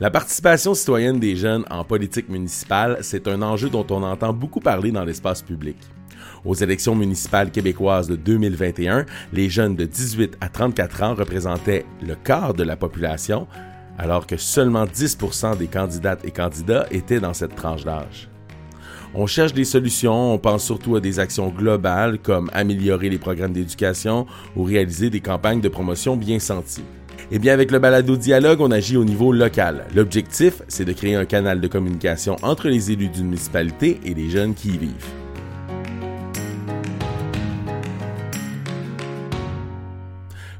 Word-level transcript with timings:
La 0.00 0.10
participation 0.10 0.74
citoyenne 0.74 1.18
des 1.18 1.34
jeunes 1.34 1.64
en 1.70 1.82
politique 1.82 2.28
municipale, 2.28 2.98
c'est 3.00 3.26
un 3.26 3.42
enjeu 3.42 3.68
dont 3.68 3.86
on 3.90 4.04
entend 4.04 4.32
beaucoup 4.32 4.60
parler 4.60 4.92
dans 4.92 5.04
l'espace 5.04 5.42
public. 5.42 5.76
Aux 6.44 6.54
élections 6.54 6.94
municipales 6.94 7.50
québécoises 7.50 8.06
de 8.06 8.14
2021, 8.14 9.06
les 9.32 9.48
jeunes 9.48 9.74
de 9.74 9.84
18 9.84 10.36
à 10.40 10.48
34 10.48 11.02
ans 11.02 11.14
représentaient 11.16 11.84
le 12.00 12.14
quart 12.14 12.54
de 12.54 12.62
la 12.62 12.76
population, 12.76 13.48
alors 13.98 14.28
que 14.28 14.36
seulement 14.36 14.84
10% 14.84 15.58
des 15.58 15.66
candidates 15.66 16.24
et 16.24 16.30
candidats 16.30 16.86
étaient 16.92 17.18
dans 17.18 17.34
cette 17.34 17.56
tranche 17.56 17.84
d'âge. 17.84 18.28
On 19.14 19.26
cherche 19.26 19.52
des 19.52 19.64
solutions, 19.64 20.34
on 20.34 20.38
pense 20.38 20.62
surtout 20.62 20.94
à 20.94 21.00
des 21.00 21.18
actions 21.18 21.48
globales 21.48 22.20
comme 22.20 22.50
améliorer 22.52 23.08
les 23.08 23.18
programmes 23.18 23.52
d'éducation 23.52 24.26
ou 24.54 24.62
réaliser 24.62 25.10
des 25.10 25.20
campagnes 25.20 25.60
de 25.60 25.68
promotion 25.68 26.16
bien 26.16 26.38
senties. 26.38 26.84
Eh 27.30 27.38
bien, 27.38 27.52
avec 27.52 27.70
le 27.70 27.78
balado 27.78 28.16
dialogue, 28.16 28.62
on 28.62 28.70
agit 28.70 28.96
au 28.96 29.04
niveau 29.04 29.32
local. 29.32 29.86
L'objectif, 29.94 30.62
c'est 30.66 30.86
de 30.86 30.94
créer 30.94 31.14
un 31.14 31.26
canal 31.26 31.60
de 31.60 31.68
communication 31.68 32.36
entre 32.40 32.68
les 32.68 32.90
élus 32.90 33.10
d'une 33.10 33.26
municipalité 33.26 34.00
et 34.06 34.14
les 34.14 34.30
jeunes 34.30 34.54
qui 34.54 34.68
y 34.68 34.78
vivent. 34.78 35.12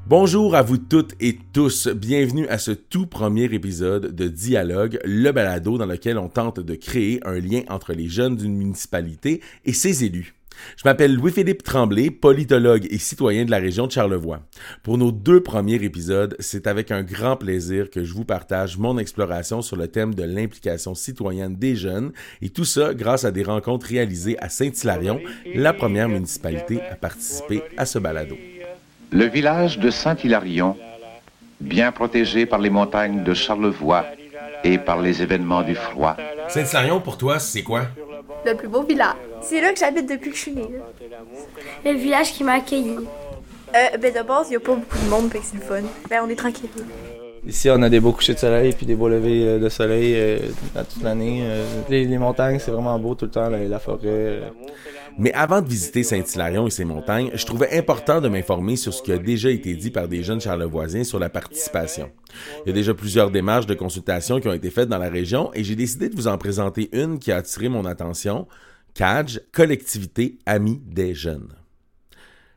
Bonjour 0.07 0.55
à 0.55 0.61
vous 0.61 0.77
toutes 0.77 1.15
et 1.21 1.39
tous. 1.55 1.89
Bienvenue 1.89 2.47
à 2.49 2.59
ce 2.59 2.73
tout 2.73 3.07
premier 3.07 3.45
épisode 3.45 4.15
de 4.15 4.29
Dialogue, 4.29 4.99
le 5.05 5.31
balado 5.33 5.79
dans 5.79 5.87
lequel 5.87 6.19
on 6.19 6.29
tente 6.29 6.61
de 6.61 6.75
créer 6.75 7.21
un 7.27 7.41
lien 7.41 7.63
entre 7.71 7.95
les 7.95 8.09
jeunes 8.09 8.37
d'une 8.37 8.55
municipalité 8.55 9.41
et 9.65 9.73
ses 9.73 10.05
élus. 10.05 10.38
Je 10.77 10.83
m'appelle 10.85 11.15
Louis-Philippe 11.15 11.63
Tremblay, 11.63 12.11
politologue 12.11 12.87
et 12.91 12.99
citoyen 12.99 13.45
de 13.45 13.51
la 13.51 13.59
région 13.59 13.87
de 13.87 13.93
Charlevoix. 13.93 14.41
Pour 14.83 14.99
nos 14.99 15.13
deux 15.13 15.43
premiers 15.43 15.83
épisodes, 15.83 16.37
c'est 16.39 16.67
avec 16.67 16.91
un 16.91 17.03
grand 17.03 17.37
plaisir 17.37 17.91
que 17.91 18.05
je 18.05 18.15
vous 18.15 18.25
partage 18.25 18.79
mon 18.79 18.99
exploration 18.99 19.63
sur 19.63 19.77
le 19.77 19.89
thème 19.89 20.15
de 20.15 20.23
l'implication 20.23 20.95
citoyenne 20.95 21.57
des 21.57 21.77
jeunes, 21.77 22.13
et 22.43 22.51
tout 22.51 22.65
ça 22.65 22.95
grâce 22.95 23.25
à 23.25 23.31
des 23.31 23.43
rencontres 23.43 23.87
réalisées 23.87 24.39
à 24.41 24.49
Saint-Hilarion, 24.49 25.21
la 25.55 25.73
première 25.73 26.09
municipalité 26.09 26.81
à 26.91 26.95
participer 26.95 27.63
à 27.77 27.87
ce 27.87 27.99
balado. 27.99 28.37
Le 29.11 29.27
village 29.27 29.79
de 29.79 29.91
Saint-Hilarion, 29.91 30.77
bien 31.61 31.93
protégé 31.93 32.47
par 32.47 32.59
les 32.59 32.71
montagnes 32.71 33.25
de 33.25 33.35
Charlevoix 33.35 34.07
et 34.65 34.79
par 34.79 35.01
les 35.01 35.23
événements 35.23 35.63
du 35.63 35.75
froid. 35.75 36.17
Saint-Hilarion, 36.49 37.01
pour 37.01 37.17
toi, 37.17 37.39
c'est 37.39 37.63
quoi? 37.63 37.87
Le 38.45 38.55
plus 38.55 38.69
beau 38.69 38.83
village. 38.83 39.15
C'est 39.43 39.61
là 39.61 39.73
que 39.73 39.79
j'habite 39.79 40.09
depuis 40.09 40.31
que 40.31 40.37
je 40.37 40.43
suis 40.43 40.53
née. 40.53 40.69
Le 41.85 41.93
village 41.93 42.33
qui 42.33 42.45
m'a 42.45 42.55
accueilli. 42.55 42.97
Euh, 43.75 43.97
ben 43.99 44.15
de 44.15 44.27
base, 44.27 44.47
il 44.49 44.51
n'y 44.51 44.57
a 44.57 44.61
pas 44.61 44.75
beaucoup 44.75 44.99
de 44.99 45.11
monde, 45.11 45.31
fait 45.31 45.41
que 45.41 45.45
c'est 45.45 45.57
le 45.57 45.63
fun. 45.63 45.83
Ben 46.09 46.23
on 46.25 46.29
est 46.29 46.37
tranquille. 46.37 46.71
Ici, 47.47 47.71
on 47.71 47.81
a 47.83 47.89
des 47.89 48.01
beaux 48.01 48.13
couchers 48.13 48.35
de 48.35 48.39
soleil 48.39 48.73
puis 48.73 48.87
des 48.87 48.95
beaux 48.95 49.09
levées 49.09 49.47
euh, 49.47 49.59
de 49.59 49.69
soleil 49.69 50.15
euh, 50.17 50.39
toute 50.75 51.03
l'année. 51.03 51.41
Euh, 51.45 51.65
les, 51.89 52.05
les, 52.05 52.19
montagnes, 52.19 52.59
c'est 52.59 52.71
vraiment 52.71 52.99
beau 52.99 53.15
tout 53.15 53.27
le 53.27 53.31
temps, 53.31 53.49
la, 53.49 53.59
la 53.59 53.79
forêt. 53.79 54.43
Mais 55.19 55.33
avant 55.33 55.61
de 55.61 55.69
visiter 55.69 56.03
Saint-Hilarion 56.03 56.67
et 56.67 56.71
ses 56.71 56.85
montagnes, 56.85 57.31
je 57.35 57.45
trouvais 57.45 57.77
important 57.77 58.21
de 58.21 58.29
m'informer 58.29 58.77
sur 58.77 58.95
ce 58.95 59.03
qui 59.03 59.13
a 59.13 59.19
déjà 59.19 59.51
été 59.51 59.75
dit 59.75 59.91
par 59.91 60.09
des 60.09 60.23
jeunes 60.23 60.41
charlevoisiens 60.41 61.05
sur 61.05 61.19
la 61.19 61.29
participation. 61.29 62.11
Il 62.65 62.69
y 62.69 62.73
a 62.73 62.75
déjà 62.75 62.95
plusieurs 62.95 63.31
démarches 63.31 63.67
de 63.67 63.75
consultation 63.75 64.41
qui 64.41 64.49
ont 64.49 64.53
été 64.53 64.71
faites 64.71 64.89
dans 64.89 64.99
la 64.99 65.09
région 65.09 65.51
et 65.55 65.65
j'ai 65.65 65.75
décidé 65.75 66.09
de 66.09 66.15
vous 66.15 66.29
en 66.29 66.39
présenter 66.39 66.89
une 66.93 67.19
qui 67.19 67.33
a 67.33 67.37
attiré 67.37 67.69
mon 67.69 67.85
attention, 67.85 68.47
CADJ, 68.95 69.41
Collectivité 69.53 70.39
Amis 70.47 70.81
des 70.85 71.15
Jeunes. 71.15 71.53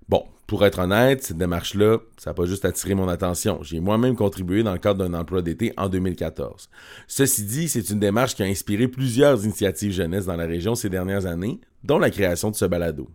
Bon, 0.09 0.25
pour 0.47 0.65
être 0.65 0.79
honnête, 0.79 1.23
cette 1.23 1.37
démarche-là, 1.37 1.99
ça 2.17 2.31
n'a 2.31 2.33
pas 2.33 2.45
juste 2.45 2.65
attiré 2.65 2.93
mon 2.93 3.07
attention. 3.07 3.63
J'ai 3.63 3.79
moi-même 3.79 4.15
contribué 4.15 4.63
dans 4.63 4.73
le 4.73 4.79
cadre 4.79 5.07
d'un 5.07 5.17
emploi 5.17 5.41
d'été 5.41 5.73
en 5.77 5.87
2014. 5.87 6.69
Ceci 7.07 7.43
dit, 7.43 7.69
c'est 7.69 7.89
une 7.89 7.99
démarche 7.99 8.35
qui 8.35 8.43
a 8.43 8.47
inspiré 8.47 8.87
plusieurs 8.87 9.43
initiatives 9.45 9.93
jeunesse 9.93 10.25
dans 10.25 10.35
la 10.35 10.45
région 10.45 10.75
ces 10.75 10.89
dernières 10.89 11.25
années, 11.25 11.61
dont 11.83 11.99
la 11.99 12.09
création 12.09 12.51
de 12.51 12.55
ce 12.55 12.65
balado. 12.65 13.07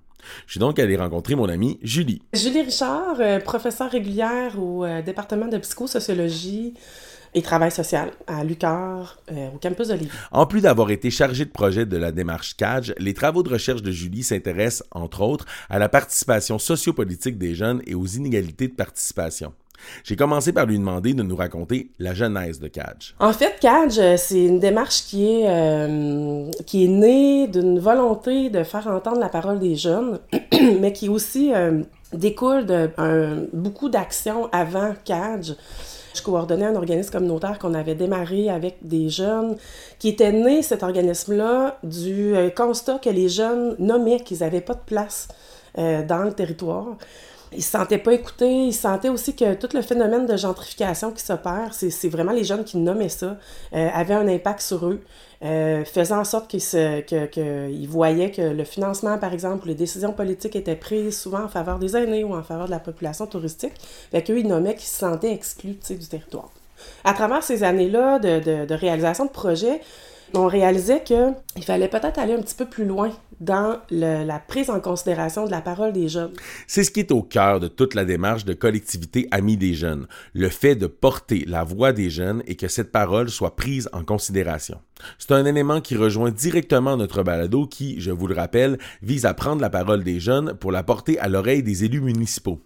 Je 0.46 0.52
suis 0.52 0.60
donc 0.60 0.78
allé 0.78 0.96
rencontrer 0.96 1.34
mon 1.34 1.48
amie 1.48 1.78
Julie. 1.82 2.22
Julie 2.32 2.62
Richard, 2.62 3.20
euh, 3.20 3.38
professeure 3.38 3.90
régulière 3.90 4.58
au 4.58 4.84
euh, 4.84 5.02
département 5.02 5.46
de 5.46 5.58
psychosociologie 5.58 6.74
et 7.36 7.42
travail 7.42 7.70
social 7.70 8.10
à 8.26 8.42
Lucar, 8.42 9.18
euh, 9.30 9.48
au 9.54 9.58
campus 9.58 9.90
Lévis. 9.90 10.08
En 10.32 10.46
plus 10.46 10.62
d'avoir 10.62 10.90
été 10.90 11.10
chargée 11.10 11.44
de 11.44 11.50
projet 11.50 11.84
de 11.84 11.96
la 11.98 12.10
démarche 12.10 12.56
CADJ, 12.56 12.94
les 12.98 13.12
travaux 13.12 13.42
de 13.42 13.50
recherche 13.50 13.82
de 13.82 13.92
Julie 13.92 14.22
s'intéressent, 14.22 14.82
entre 14.90 15.20
autres, 15.20 15.44
à 15.68 15.78
la 15.78 15.90
participation 15.90 16.58
sociopolitique 16.58 17.36
des 17.36 17.54
jeunes 17.54 17.82
et 17.86 17.94
aux 17.94 18.06
inégalités 18.06 18.68
de 18.68 18.72
participation. 18.72 19.52
J'ai 20.02 20.16
commencé 20.16 20.54
par 20.54 20.64
lui 20.64 20.78
demander 20.78 21.12
de 21.12 21.22
nous 21.22 21.36
raconter 21.36 21.90
la 21.98 22.14
genèse 22.14 22.58
de 22.58 22.68
CADJ. 22.68 23.14
En 23.20 23.34
fait, 23.34 23.60
CADJ, 23.60 24.16
c'est 24.16 24.42
une 24.42 24.58
démarche 24.58 25.02
qui 25.02 25.30
est, 25.30 25.44
euh, 25.46 26.50
qui 26.64 26.86
est 26.86 26.88
née 26.88 27.48
d'une 27.48 27.78
volonté 27.78 28.48
de 28.48 28.64
faire 28.64 28.86
entendre 28.86 29.20
la 29.20 29.28
parole 29.28 29.58
des 29.58 29.76
jeunes, 29.76 30.20
mais 30.80 30.94
qui 30.94 31.10
aussi 31.10 31.52
euh, 31.54 31.82
découle 32.14 32.64
de 32.64 32.88
beaucoup 33.52 33.90
d'actions 33.90 34.48
avant 34.52 34.94
CADJ. 35.04 35.52
Je 36.16 36.22
coordonnais 36.22 36.64
un 36.64 36.76
organisme 36.76 37.10
communautaire 37.10 37.58
qu'on 37.58 37.74
avait 37.74 37.94
démarré 37.94 38.48
avec 38.48 38.78
des 38.82 39.08
jeunes, 39.08 39.56
qui 39.98 40.08
était 40.08 40.32
né, 40.32 40.62
cet 40.62 40.82
organisme-là, 40.82 41.78
du 41.82 42.34
euh, 42.34 42.50
constat 42.50 42.98
que 42.98 43.10
les 43.10 43.28
jeunes 43.28 43.76
nommaient 43.78 44.20
qu'ils 44.20 44.38
n'avaient 44.38 44.60
pas 44.60 44.74
de 44.74 44.84
place 44.84 45.28
euh, 45.78 46.04
dans 46.04 46.22
le 46.22 46.32
territoire. 46.32 46.96
Ils 47.56 47.62
se 47.62 47.70
sentaient 47.70 47.98
pas 47.98 48.12
écoutés, 48.12 48.66
ils 48.66 48.72
sentaient 48.74 49.08
aussi 49.08 49.34
que 49.34 49.54
tout 49.54 49.68
le 49.74 49.80
phénomène 49.80 50.26
de 50.26 50.36
gentrification 50.36 51.10
qui 51.10 51.24
s'opère, 51.24 51.70
c'est 51.72 52.08
vraiment 52.08 52.32
les 52.32 52.44
jeunes 52.44 52.64
qui 52.64 52.76
nommaient 52.76 53.08
ça, 53.08 53.38
euh, 53.74 53.88
avait 53.92 54.14
un 54.14 54.28
impact 54.28 54.60
sur 54.60 54.86
eux, 54.86 55.00
euh, 55.42 55.84
faisant 55.84 56.20
en 56.20 56.24
sorte 56.24 56.48
qu'ils 56.48 56.60
que, 56.60 57.86
voyaient 57.86 58.30
que 58.30 58.42
le 58.42 58.64
financement, 58.64 59.16
par 59.18 59.32
exemple, 59.32 59.68
les 59.68 59.74
décisions 59.74 60.12
politiques 60.12 60.54
étaient 60.54 60.76
prises 60.76 61.18
souvent 61.18 61.44
en 61.44 61.48
faveur 61.48 61.78
des 61.78 61.96
aînés 61.96 62.24
ou 62.24 62.34
en 62.34 62.42
faveur 62.42 62.66
de 62.66 62.70
la 62.70 62.80
population 62.80 63.26
touristique. 63.26 63.74
Fait 64.10 64.22
qu'eux, 64.22 64.38
ils 64.38 64.46
nommaient 64.46 64.74
qu'ils 64.74 64.88
se 64.88 64.98
sentaient 64.98 65.32
exclus 65.32 65.78
du 65.88 66.06
territoire. 66.06 66.50
À 67.04 67.14
travers 67.14 67.42
ces 67.42 67.64
années-là 67.64 68.18
de 68.18 68.74
réalisation 68.74 69.24
de 69.24 69.30
projets, 69.30 69.80
on 70.34 70.46
réalisait 70.46 71.02
qu'il 71.02 71.64
fallait 71.64 71.88
peut-être 71.88 72.18
aller 72.18 72.34
un 72.34 72.40
petit 72.40 72.54
peu 72.54 72.66
plus 72.66 72.84
loin 72.84 73.10
dans 73.40 73.78
la 73.90 74.38
prise 74.38 74.70
en 74.70 74.80
considération 74.80 75.44
de 75.44 75.50
la 75.50 75.60
parole 75.60 75.92
des 75.92 76.08
jeunes. 76.08 76.32
C'est 76.66 76.84
ce 76.84 76.90
qui 76.90 77.00
est 77.00 77.12
au 77.12 77.22
cœur 77.22 77.60
de 77.60 77.68
toute 77.68 77.94
la 77.94 78.04
démarche 78.04 78.44
de 78.44 78.54
collectivité 78.54 79.28
Amis 79.30 79.56
des 79.56 79.74
jeunes, 79.74 80.06
le 80.32 80.48
fait 80.48 80.74
de 80.74 80.86
porter 80.86 81.44
la 81.46 81.64
voix 81.64 81.92
des 81.92 82.10
jeunes 82.10 82.42
et 82.46 82.56
que 82.56 82.68
cette 82.68 82.92
parole 82.92 83.28
soit 83.28 83.56
prise 83.56 83.88
en 83.92 84.04
considération. 84.04 84.78
C'est 85.18 85.32
un 85.32 85.44
élément 85.44 85.80
qui 85.80 85.96
rejoint 85.96 86.30
directement 86.30 86.96
notre 86.96 87.22
balado 87.22 87.66
qui, 87.66 88.00
je 88.00 88.10
vous 88.10 88.26
le 88.26 88.34
rappelle, 88.34 88.78
vise 89.02 89.26
à 89.26 89.34
prendre 89.34 89.60
la 89.60 89.70
parole 89.70 90.02
des 90.02 90.20
jeunes 90.20 90.54
pour 90.54 90.72
la 90.72 90.82
porter 90.82 91.18
à 91.18 91.28
l'oreille 91.28 91.62
des 91.62 91.84
élus 91.84 92.00
municipaux. 92.00 92.60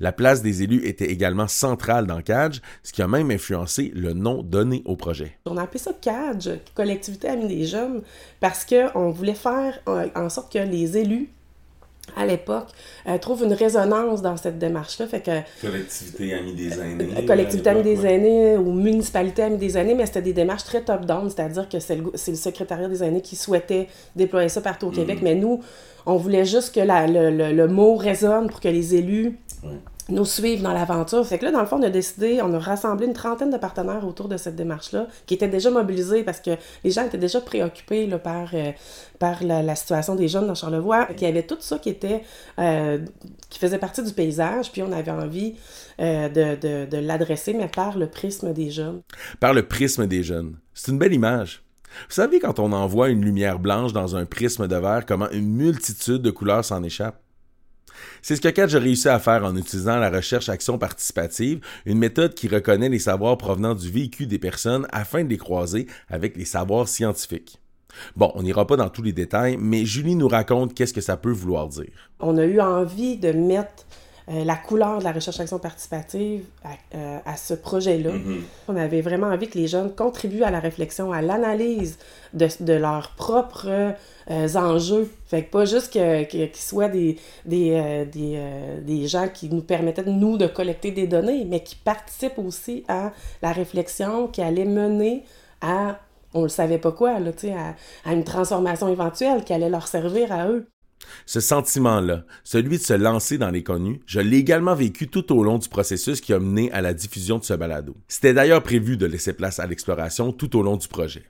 La 0.00 0.12
place 0.12 0.42
des 0.42 0.62
élus 0.62 0.84
était 0.86 1.06
également 1.06 1.48
centrale 1.48 2.06
dans 2.06 2.20
CADJ, 2.20 2.60
ce 2.82 2.92
qui 2.92 3.02
a 3.02 3.08
même 3.08 3.30
influencé 3.30 3.92
le 3.94 4.12
nom 4.12 4.42
donné 4.42 4.82
au 4.84 4.96
projet. 4.96 5.38
On 5.46 5.56
a 5.56 5.62
appelé 5.62 5.78
ça 5.78 5.92
CADJ, 5.92 6.50
Collectivité 6.74 7.28
Amis 7.28 7.48
des 7.48 7.64
Jeunes, 7.64 8.02
parce 8.40 8.64
qu'on 8.64 9.10
voulait 9.10 9.34
faire 9.34 9.80
en 9.86 10.28
sorte 10.28 10.52
que 10.52 10.58
les 10.58 10.96
élus 10.98 11.30
à 12.14 12.24
l'époque, 12.24 12.68
euh, 13.08 13.18
trouvent 13.18 13.42
une 13.42 13.52
résonance 13.52 14.22
dans 14.22 14.36
cette 14.36 14.58
démarche-là. 14.58 15.06
Fait 15.06 15.20
que, 15.20 15.40
collectivité 15.60 16.34
Amis 16.34 16.52
des 16.52 16.72
aînés. 16.78 17.08
Euh, 17.16 17.26
collectivité 17.26 17.70
Amis 17.70 17.82
des 17.82 18.06
aînés 18.06 18.56
ou 18.56 18.72
municipalité 18.72 19.42
Amis 19.42 19.58
des 19.58 19.76
aînés, 19.76 19.94
mais 19.94 20.06
c'était 20.06 20.22
des 20.22 20.32
démarches 20.32 20.64
très 20.64 20.82
top-down, 20.82 21.28
c'est-à-dire 21.28 21.68
que 21.68 21.80
c'est 21.80 21.96
le, 21.96 22.04
le, 22.04 22.34
secrétariat 22.34 22.88
des 22.88 23.02
aînés 23.02 23.22
qui 23.22 23.36
souhaitait 23.36 23.88
déployer 24.14 24.48
ça 24.48 24.60
partout 24.60 24.86
au 24.86 24.90
Québec, 24.90 25.20
mm. 25.20 25.24
mais 25.24 25.34
nous, 25.34 25.60
on 26.06 26.16
voulait 26.16 26.44
juste 26.44 26.74
que 26.74 26.80
la, 26.80 27.06
le, 27.06 27.30
le, 27.30 27.52
le, 27.52 27.68
mot 27.68 27.96
résonne 27.96 28.48
pour 28.48 28.60
que 28.60 28.68
les 28.68 28.94
élus 28.94 29.26
ouais. 29.26 29.34
Nous 30.08 30.24
suivent 30.24 30.62
dans 30.62 30.72
l'aventure. 30.72 31.26
Fait 31.26 31.38
que 31.38 31.44
là, 31.44 31.50
dans 31.50 31.60
le 31.60 31.66
fond, 31.66 31.78
on 31.78 31.82
a 31.82 31.90
décidé, 31.90 32.40
on 32.42 32.52
a 32.54 32.58
rassemblé 32.58 33.06
une 33.06 33.12
trentaine 33.12 33.50
de 33.50 33.56
partenaires 33.56 34.06
autour 34.06 34.28
de 34.28 34.36
cette 34.36 34.54
démarche-là, 34.54 35.08
qui 35.26 35.34
étaient 35.34 35.48
déjà 35.48 35.70
mobilisés 35.70 36.22
parce 36.22 36.40
que 36.40 36.50
les 36.84 36.90
gens 36.90 37.04
étaient 37.04 37.18
déjà 37.18 37.40
préoccupés 37.40 38.08
par, 38.22 38.50
euh, 38.54 38.72
la, 39.42 39.74
situation 39.74 40.14
des 40.14 40.28
jeunes 40.28 40.46
dans 40.46 40.54
Charlevoix. 40.54 41.08
Y 41.20 41.26
avait 41.26 41.42
tout 41.42 41.56
ça 41.58 41.78
qui 41.78 41.88
était 41.88 42.22
euh, 42.58 42.98
qui 43.50 43.58
faisait 43.58 43.78
partie 43.78 44.02
du 44.02 44.12
paysage, 44.12 44.70
puis 44.70 44.82
on 44.82 44.92
avait 44.92 45.10
envie 45.10 45.56
euh, 46.00 46.28
de, 46.28 46.56
de, 46.60 46.90
de 46.90 46.98
l'adresser, 46.98 47.52
mais 47.52 47.68
par 47.68 47.98
le 47.98 48.06
prisme 48.06 48.52
des 48.52 48.70
jeunes. 48.70 49.00
Par 49.40 49.54
le 49.54 49.66
prisme 49.66 50.06
des 50.06 50.22
jeunes. 50.22 50.56
C'est 50.74 50.92
une 50.92 50.98
belle 50.98 51.14
image. 51.14 51.62
Vous 52.08 52.14
savez, 52.14 52.38
quand 52.38 52.58
on 52.58 52.72
envoie 52.72 53.08
une 53.08 53.24
lumière 53.24 53.58
blanche 53.58 53.92
dans 53.92 54.16
un 54.16 54.26
prisme 54.26 54.68
de 54.68 54.76
verre, 54.76 55.06
comment 55.06 55.30
une 55.30 55.48
multitude 55.48 56.22
de 56.22 56.30
couleurs 56.30 56.64
s'en 56.64 56.82
échappe? 56.82 57.20
C'est 58.22 58.36
ce 58.36 58.40
que 58.40 58.48
Catch 58.48 58.74
a 58.74 58.78
réussi 58.78 59.08
à 59.08 59.18
faire 59.18 59.44
en 59.44 59.56
utilisant 59.56 59.98
la 59.98 60.10
recherche-action 60.10 60.78
participative, 60.78 61.60
une 61.84 61.98
méthode 61.98 62.34
qui 62.34 62.48
reconnaît 62.48 62.88
les 62.88 62.98
savoirs 62.98 63.38
provenant 63.38 63.74
du 63.74 63.90
vécu 63.90 64.26
des 64.26 64.38
personnes 64.38 64.86
afin 64.92 65.24
de 65.24 65.28
les 65.28 65.38
croiser 65.38 65.86
avec 66.08 66.36
les 66.36 66.44
savoirs 66.44 66.88
scientifiques. 66.88 67.60
Bon, 68.14 68.30
on 68.34 68.42
n'ira 68.42 68.66
pas 68.66 68.76
dans 68.76 68.88
tous 68.88 69.02
les 69.02 69.12
détails, 69.12 69.56
mais 69.58 69.84
Julie 69.84 70.16
nous 70.16 70.28
raconte 70.28 70.74
qu'est-ce 70.74 70.92
que 70.92 71.00
ça 71.00 71.16
peut 71.16 71.30
vouloir 71.30 71.68
dire. 71.68 72.10
On 72.20 72.36
a 72.36 72.44
eu 72.44 72.60
envie 72.60 73.16
de 73.16 73.32
mettre 73.32 73.86
euh, 74.28 74.44
la 74.44 74.56
couleur 74.56 74.98
de 74.98 75.04
la 75.04 75.12
recherche-action 75.12 75.58
participative 75.60 76.44
à, 76.64 76.70
euh, 76.96 77.18
à 77.24 77.36
ce 77.36 77.54
projet-là. 77.54 78.10
On 78.68 78.76
avait 78.76 79.00
vraiment 79.00 79.28
envie 79.28 79.48
que 79.48 79.56
les 79.56 79.68
jeunes 79.68 79.94
contribuent 79.94 80.42
à 80.42 80.50
la 80.50 80.58
réflexion, 80.60 81.12
à 81.12 81.22
l'analyse 81.22 81.98
de, 82.34 82.48
de 82.60 82.72
leurs 82.72 83.10
propres 83.16 83.94
euh, 84.30 84.54
enjeux. 84.56 85.08
Fait 85.26 85.44
que 85.44 85.50
pas 85.52 85.64
juste 85.64 85.92
que- 85.92 86.24
que- 86.24 86.46
qu'ils 86.46 86.56
soient 86.56 86.88
des, 86.88 87.18
des, 87.44 87.70
euh, 87.72 88.04
des, 88.04 88.34
euh, 88.36 88.80
des 88.80 89.06
gens 89.06 89.28
qui 89.28 89.48
nous 89.48 89.62
permettaient, 89.62 90.02
de 90.02 90.10
nous, 90.10 90.36
de 90.38 90.48
collecter 90.48 90.90
des 90.90 91.06
données, 91.06 91.44
mais 91.44 91.60
qui 91.60 91.76
participent 91.76 92.38
aussi 92.38 92.84
à 92.88 93.12
la 93.42 93.52
réflexion 93.52 94.26
qui 94.26 94.42
allait 94.42 94.64
mener 94.64 95.22
à, 95.60 95.98
on 96.34 96.42
le 96.42 96.48
savait 96.48 96.78
pas 96.78 96.90
quoi, 96.92 97.20
là, 97.20 97.32
tu 97.32 97.46
sais, 97.46 97.54
à, 97.54 97.76
à 98.04 98.12
une 98.12 98.24
transformation 98.24 98.88
éventuelle 98.88 99.44
qui 99.44 99.52
allait 99.52 99.70
leur 99.70 99.86
servir 99.86 100.32
à 100.32 100.48
eux. 100.48 100.66
Ce 101.24 101.40
sentiment-là, 101.40 102.24
celui 102.44 102.78
de 102.78 102.82
se 102.82 102.92
lancer 102.92 103.38
dans 103.38 103.50
l'inconnu, 103.50 104.00
je 104.06 104.20
l'ai 104.20 104.38
également 104.38 104.74
vécu 104.74 105.08
tout 105.08 105.32
au 105.36 105.42
long 105.42 105.58
du 105.58 105.68
processus 105.68 106.20
qui 106.20 106.32
a 106.32 106.38
mené 106.38 106.70
à 106.72 106.80
la 106.80 106.94
diffusion 106.94 107.38
de 107.38 107.44
ce 107.44 107.54
balado. 107.54 107.96
C'était 108.08 108.34
d'ailleurs 108.34 108.62
prévu 108.62 108.96
de 108.96 109.06
laisser 109.06 109.32
place 109.32 109.58
à 109.58 109.66
l'exploration 109.66 110.32
tout 110.32 110.56
au 110.56 110.62
long 110.62 110.76
du 110.76 110.88
projet. 110.88 111.24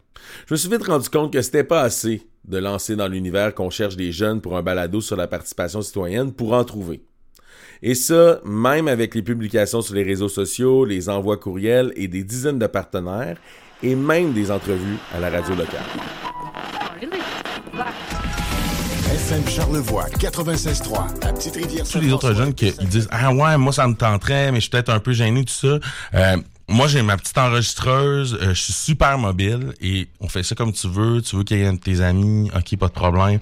Je 0.46 0.54
me 0.54 0.56
suis 0.56 0.68
vite 0.68 0.86
rendu 0.86 1.08
compte 1.08 1.32
que 1.32 1.42
c'était 1.42 1.64
pas 1.64 1.82
assez 1.82 2.22
de 2.46 2.58
lancer 2.58 2.96
dans 2.96 3.08
l'univers 3.08 3.54
qu'on 3.54 3.70
cherche 3.70 3.96
des 3.96 4.12
jeunes 4.12 4.40
pour 4.40 4.56
un 4.56 4.62
balado 4.62 5.00
sur 5.00 5.16
la 5.16 5.26
participation 5.26 5.82
citoyenne 5.82 6.32
pour 6.32 6.52
en 6.52 6.64
trouver. 6.64 7.02
Et 7.82 7.94
ça, 7.94 8.40
même 8.44 8.88
avec 8.88 9.14
les 9.14 9.22
publications 9.22 9.82
sur 9.82 9.94
les 9.94 10.02
réseaux 10.02 10.28
sociaux, 10.28 10.84
les 10.84 11.08
envois 11.08 11.36
courriels 11.36 11.92
et 11.96 12.08
des 12.08 12.24
dizaines 12.24 12.58
de 12.58 12.66
partenaires, 12.66 13.38
et 13.82 13.94
même 13.94 14.32
des 14.32 14.50
entrevues 14.50 14.98
à 15.12 15.20
la 15.20 15.28
radio 15.28 15.54
locale. 15.54 16.35
FM 19.26 19.48
Charlevoix, 19.48 20.06
96.3, 20.20 21.24
la 21.24 21.32
petite 21.32 21.56
rivière 21.56 21.84
tous 21.84 21.98
les 21.98 22.12
autres 22.12 22.32
jeunes 22.32 22.54
qui 22.54 22.72
ils 22.80 22.86
disent 22.86 23.08
Ah 23.10 23.34
ouais, 23.34 23.58
moi 23.58 23.72
ça 23.72 23.88
me 23.88 23.94
tenterait, 23.94 24.52
mais 24.52 24.58
je 24.58 24.62
suis 24.62 24.70
peut-être 24.70 24.90
un 24.90 25.00
peu 25.00 25.12
gêné, 25.12 25.44
tout 25.44 25.52
ça. 25.52 25.80
Euh, 26.14 26.36
moi, 26.68 26.86
j'ai 26.86 27.02
ma 27.02 27.16
petite 27.16 27.36
enregistreuse, 27.36 28.38
euh, 28.40 28.54
je 28.54 28.60
suis 28.60 28.72
super 28.72 29.18
mobile 29.18 29.74
et 29.80 30.06
on 30.20 30.28
fait 30.28 30.44
ça 30.44 30.54
comme 30.54 30.72
tu 30.72 30.86
veux. 30.86 31.22
Tu 31.22 31.34
veux 31.34 31.42
qu'il 31.42 31.58
y 31.58 31.62
ait 31.62 31.66
un 31.66 31.72
de 31.72 31.80
tes 31.80 32.02
amis, 32.02 32.52
ok, 32.54 32.78
pas 32.78 32.86
de 32.86 32.92
problème. 32.92 33.40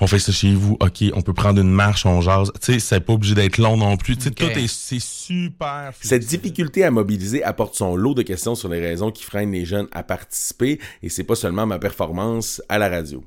On 0.00 0.06
fait 0.06 0.20
ça 0.20 0.30
chez 0.30 0.54
vous, 0.54 0.76
ok, 0.78 1.02
on 1.14 1.22
peut 1.22 1.34
prendre 1.34 1.60
une 1.60 1.72
marche, 1.72 2.06
on 2.06 2.20
jase. 2.20 2.52
Tu 2.62 2.74
sais, 2.74 2.78
c'est 2.78 3.00
pas 3.00 3.14
obligé 3.14 3.34
d'être 3.34 3.58
long 3.58 3.76
non 3.76 3.96
plus. 3.96 4.16
Tu 4.16 4.24
sais, 4.24 4.30
tout 4.30 4.44
est, 4.44 4.68
c'est 4.68 5.00
super. 5.00 5.92
Cette 6.00 6.26
difficulté 6.26 6.84
à 6.84 6.92
mobiliser 6.92 7.42
apporte 7.42 7.74
son 7.74 7.96
lot 7.96 8.14
de 8.14 8.22
questions 8.22 8.54
sur 8.54 8.68
les 8.68 8.78
raisons 8.78 9.10
qui 9.10 9.24
freinent 9.24 9.50
les 9.50 9.64
jeunes 9.64 9.88
à 9.90 10.04
participer 10.04 10.78
et 11.02 11.08
c'est 11.08 11.24
pas 11.24 11.34
seulement 11.34 11.66
ma 11.66 11.80
performance 11.80 12.62
à 12.68 12.78
la 12.78 12.88
radio. 12.88 13.24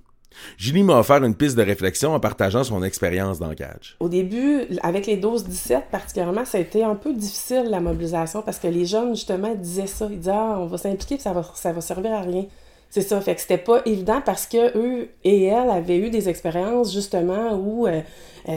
Julie 0.57 0.84
m'a 0.84 1.00
offert 1.00 1.24
une 1.24 1.36
piste 1.36 1.57
de 1.57 1.63
réflexion 1.63 2.13
en 2.13 2.19
partageant 2.19 2.63
son 2.63 2.84
expérience 2.84 3.39
dans 3.39 3.54
Catch. 3.54 3.95
Au 4.00 4.10
début, 4.10 4.68
avec 4.84 5.06
les 5.06 5.18
12-17 5.18 5.84
particulièrement, 5.92 6.45
ça 6.45 6.57
a 6.57 6.62
été 6.62 6.84
un 6.84 6.95
peu 6.95 7.13
difficile 7.13 7.68
la 7.69 7.80
mobilisation 7.80 8.42
parce 8.42 8.60
que 8.60 8.68
les 8.68 8.86
jeunes, 8.86 9.16
justement, 9.16 9.54
disaient 9.56 9.88
ça. 9.88 10.07
Ils 10.10 10.19
disaient 10.19 10.31
ah, 10.34 10.57
on 10.60 10.66
va 10.66 10.78
s'impliquer 10.78 11.16
puis 11.16 11.24
ça 11.24 11.34
va, 11.34 11.44
ça 11.56 11.72
va 11.72 11.81
servir 11.81 12.13
à 12.13 12.22
rien. 12.22 12.45
C'est 12.89 13.01
ça. 13.01 13.19
Fait 13.19 13.36
que 13.36 13.42
c'était 13.42 13.57
pas 13.57 13.81
évident 13.86 14.22
parce 14.25 14.48
que 14.48 14.78
eux 14.78 15.10
et 15.24 15.45
elles 15.45 15.69
avaient 15.69 15.98
eu 15.98 16.10
des 16.10 16.30
expériences, 16.30 16.94
justement, 16.94 17.54
où 17.54 17.88
euh, 17.88 18.01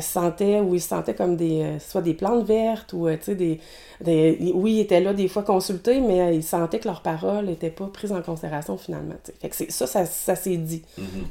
se 0.01 0.13
sentaient, 0.13 0.61
où 0.61 0.75
ils 0.75 0.81
se 0.81 0.89
sentaient 0.89 1.15
comme 1.15 1.37
des, 1.37 1.63
euh, 1.63 1.79
soit 1.81 2.03
des 2.03 2.15
plantes 2.15 2.45
vertes 2.47 2.93
ou, 2.93 3.09
euh, 3.09 3.17
tu 3.17 3.25
sais, 3.25 3.35
des, 3.35 3.61
des. 4.01 4.53
Oui, 4.55 4.75
ils 4.75 4.81
étaient 4.81 5.01
là 5.01 5.13
des 5.15 5.27
fois 5.29 5.43
consultés, 5.43 6.01
mais 6.01 6.21
euh, 6.21 6.33
ils 6.33 6.43
sentaient 6.45 6.79
que 6.79 6.87
leurs 6.87 7.03
paroles 7.03 7.47
n'étaient 7.47 7.71
pas 7.71 7.87
prises 7.93 8.13
en 8.13 8.23
considération 8.23 8.77
finalement. 8.77 9.15
tu 9.25 9.33
sais. 9.33 9.39
Fait 9.41 9.49
que 9.67 9.73
ça, 9.73 9.87
ça, 9.87 10.07
ça 10.07 10.35
s'est 10.37 10.57
dit 10.57 10.83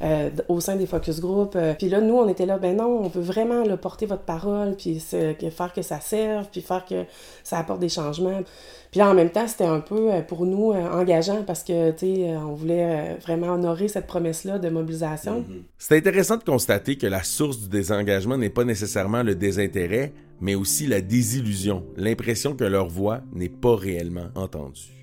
euh, 0.02 0.28
d- 0.30 0.42
au 0.48 0.60
sein 0.60 0.76
des 0.76 0.86
focus 0.86 1.20
group. 1.20 1.54
euh. 1.56 1.74
Puis 1.78 1.88
là, 1.88 2.00
nous, 2.00 2.14
on 2.16 2.28
était 2.28 2.46
là, 2.46 2.58
ben 2.58 2.76
non, 2.76 3.00
on 3.04 3.08
veut 3.08 3.22
vraiment 3.22 3.62
là, 3.64 3.76
porter 3.76 4.06
votre 4.06 4.22
parole, 4.24 4.74
puis 4.76 5.00
faire 5.00 5.72
que 5.72 5.82
ça 5.82 6.00
serve, 6.00 6.46
puis 6.52 6.60
faire 6.60 6.84
que 6.84 7.04
ça 7.44 7.58
apporte 7.58 7.80
des 7.80 7.88
changements. 7.88 8.42
Puis 8.90 8.98
là, 8.98 9.08
en 9.08 9.14
même 9.14 9.30
temps, 9.30 9.46
c'était 9.46 9.64
un 9.66 9.78
peu 9.78 10.12
euh, 10.12 10.20
pour 10.20 10.44
nous 10.46 10.72
euh, 10.72 10.90
engageant 10.90 11.44
parce 11.46 11.62
que, 11.62 11.92
tu 11.92 11.98
sais, 12.16 12.30
euh, 12.30 12.38
on 12.40 12.54
voulait 12.54 13.12
euh, 13.12 13.14
vraiment 13.22 13.52
honorer 13.54 13.86
cette 13.86 14.08
promesse-là 14.08 14.58
de 14.58 14.68
mobilisation. 14.68 15.44
C'est 15.78 15.96
intéressant 15.96 16.36
de 16.38 16.42
constater 16.42 16.96
que 16.96 17.06
la 17.06 17.22
source 17.22 17.60
du 17.60 17.68
désengagement 17.68 18.36
n'est 18.36 18.49
pas 18.50 18.64
nécessairement 18.64 19.22
le 19.22 19.34
désintérêt, 19.34 20.12
mais 20.40 20.54
aussi 20.54 20.86
la 20.86 21.00
désillusion, 21.00 21.84
l'impression 21.96 22.54
que 22.54 22.64
leur 22.64 22.88
voix 22.88 23.20
n'est 23.32 23.48
pas 23.48 23.76
réellement 23.76 24.28
entendue. 24.34 24.96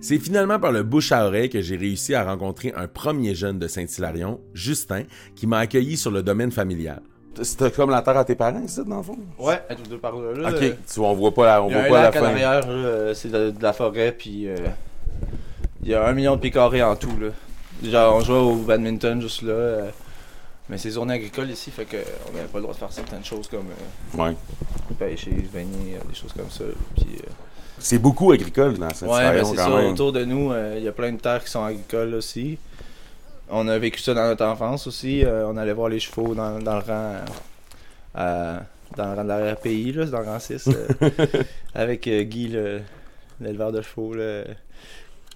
C'est 0.00 0.18
finalement 0.18 0.58
par 0.58 0.72
le 0.72 0.82
bouche 0.82 1.12
à 1.12 1.26
oreille 1.26 1.48
que 1.48 1.60
j'ai 1.60 1.76
réussi 1.76 2.14
à 2.14 2.24
rencontrer 2.24 2.72
un 2.74 2.88
premier 2.88 3.34
jeune 3.36 3.60
de 3.60 3.68
Saint-Hilarion, 3.68 4.40
Justin, 4.52 5.04
qui 5.36 5.46
m'a 5.46 5.58
accueilli 5.58 5.96
sur 5.96 6.10
le 6.10 6.24
domaine 6.24 6.50
familial. 6.50 7.02
C'était 7.40 7.70
comme 7.70 7.90
la 7.90 8.02
terre 8.02 8.16
à 8.18 8.24
tes 8.24 8.34
parents, 8.34 8.66
ça, 8.66 8.82
dans 8.82 8.96
le 8.98 9.02
fond? 9.04 9.18
Ouais, 9.38 9.60
à 9.68 9.74
tous 9.74 9.88
deux 9.88 9.98
par 9.98 10.14
là. 10.16 10.50
Ok, 10.50 10.62
Euh, 10.62 10.72
tu 10.92 11.00
vois, 11.00 11.10
on 11.10 11.14
voit 11.14 11.32
pas 11.32 11.46
la, 11.46 11.62
on 11.62 11.68
Il 11.68 11.72
y 11.72 11.74
a 11.76 11.88
voit 11.88 11.98
un 12.00 12.10
pas 12.10 12.20
la 12.32 12.62
fin. 12.62 12.68
euh, 12.68 13.14
c'est 13.14 13.30
de, 13.30 13.50
de 13.52 13.62
la 13.62 13.72
forêt, 13.72 14.12
puis 14.18 14.48
euh, 14.48 14.56
il 15.82 15.90
y 15.90 15.94
a 15.94 16.04
un 16.06 16.12
million 16.12 16.36
de 16.36 16.40
pieds 16.40 16.50
carrés 16.50 16.82
en 16.82 16.96
tout. 16.96 17.16
Là. 17.20 17.28
Genre, 17.88 18.16
on 18.16 18.20
jouait 18.20 18.36
au 18.38 18.54
badminton 18.56 19.20
juste 19.20 19.42
là, 19.42 19.52
euh, 19.52 19.90
mais 20.68 20.78
c'est 20.78 20.90
zone 20.90 21.10
agricole 21.10 21.50
ici, 21.50 21.70
fait 21.70 21.84
que 21.84 21.96
on 22.28 22.36
n'avait 22.36 22.46
pas 22.48 22.58
le 22.58 22.62
droit 22.62 22.74
de 22.74 22.78
faire 22.78 22.92
certaines 22.92 23.24
choses 23.24 23.48
comme 23.48 23.66
euh, 24.16 24.22
Ouais. 24.22 24.34
pêcher, 24.98 25.30
se 25.30 25.52
baigner, 25.52 25.96
euh, 25.96 26.08
des 26.08 26.14
choses 26.14 26.32
comme 26.32 26.50
ça. 26.50 26.64
Puis, 26.94 27.06
euh, 27.16 27.30
C'est 27.78 27.98
beaucoup 27.98 28.30
agricole 28.30 28.74
dans 28.78 28.86
ouais, 28.86 29.32
ben, 29.32 29.44
c'est 29.44 29.56
quand 29.56 29.70
ça. 29.70 29.76
même. 29.76 29.92
Autour 29.92 30.12
de 30.12 30.24
nous, 30.24 30.52
euh, 30.52 30.74
il 30.78 30.84
y 30.84 30.88
a 30.88 30.92
plein 30.92 31.10
de 31.12 31.18
terres 31.18 31.42
qui 31.42 31.50
sont 31.50 31.64
agricoles 31.64 32.14
aussi. 32.14 32.58
On 33.50 33.66
a 33.68 33.76
vécu 33.78 34.00
ça 34.00 34.14
dans 34.14 34.26
notre 34.28 34.44
enfance 34.44 34.86
aussi. 34.86 35.24
euh, 35.24 35.46
on 35.48 35.56
allait 35.56 35.72
voir 35.72 35.88
les 35.88 35.98
chevaux 35.98 36.34
dans, 36.34 36.58
dans 36.60 36.76
le 36.76 36.84
rang. 36.84 37.14
euh, 38.18 38.58
dans 38.96 39.06
le 39.10 39.14
rang 39.16 39.22
de 39.24 39.28
l'arrière-pays, 39.28 39.92
là, 39.92 40.04
dans 40.06 40.20
le 40.20 40.26
rang 40.26 40.38
6. 40.38 40.68
euh, 40.68 41.06
avec 41.74 42.06
euh, 42.06 42.22
Guy, 42.22 42.48
le- 42.48 42.82
l'éleveur 43.40 43.72
de 43.72 43.82
chevaux. 43.82 44.14
là. 44.14 44.44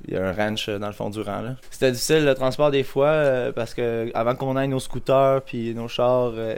Il 0.07 0.15
y 0.15 0.17
a 0.17 0.29
un 0.29 0.33
ranch 0.33 0.69
euh, 0.69 0.79
dans 0.79 0.89
le 0.89 0.93
fond 0.93 1.09
du 1.11 1.21
rang. 1.21 1.55
C'était 1.71 1.91
difficile 1.91 2.25
le 2.25 2.35
transport 2.35 2.71
des 2.71 2.83
fois 2.83 3.09
euh, 3.09 3.53
parce 3.53 3.73
que 3.75 4.11
avant 4.15 4.35
qu'on 4.35 4.55
aille 4.57 4.69
nos 4.69 4.79
scooters 4.79 5.43
puis 5.43 5.75
nos 5.75 5.89
chars, 5.89 6.33
euh, 6.37 6.57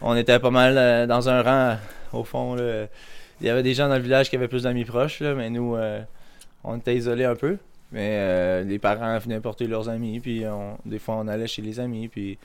on 0.00 0.14
était 0.16 0.38
pas 0.38 0.50
mal 0.50 1.06
dans 1.08 1.28
un 1.28 1.42
rang 1.42 1.76
au 2.12 2.22
fond. 2.24 2.54
là. 2.54 2.86
Il 3.40 3.46
y 3.46 3.50
avait 3.50 3.62
des 3.64 3.74
gens 3.74 3.88
dans 3.88 3.96
le 3.96 4.02
village 4.02 4.30
qui 4.30 4.36
avaient 4.36 4.48
plus 4.48 4.62
d'amis 4.62 4.84
proches, 4.84 5.20
là, 5.20 5.34
mais 5.34 5.48
nous, 5.50 5.76
on 6.64 6.76
était 6.76 6.96
isolés 6.96 7.24
un 7.24 7.36
peu. 7.36 7.56
Mais 7.92 8.64
les 8.64 8.78
parents 8.80 9.16
venaient 9.18 9.38
porter 9.40 9.66
leurs 9.68 9.88
amis, 9.88 10.18
puis 10.20 10.44
on- 10.46 10.76
des 10.84 10.98
fois 10.98 11.14
on 11.16 11.28
allait 11.28 11.46
chez 11.46 11.62
les 11.62 11.78
amis, 11.78 12.08
puis 12.08 12.36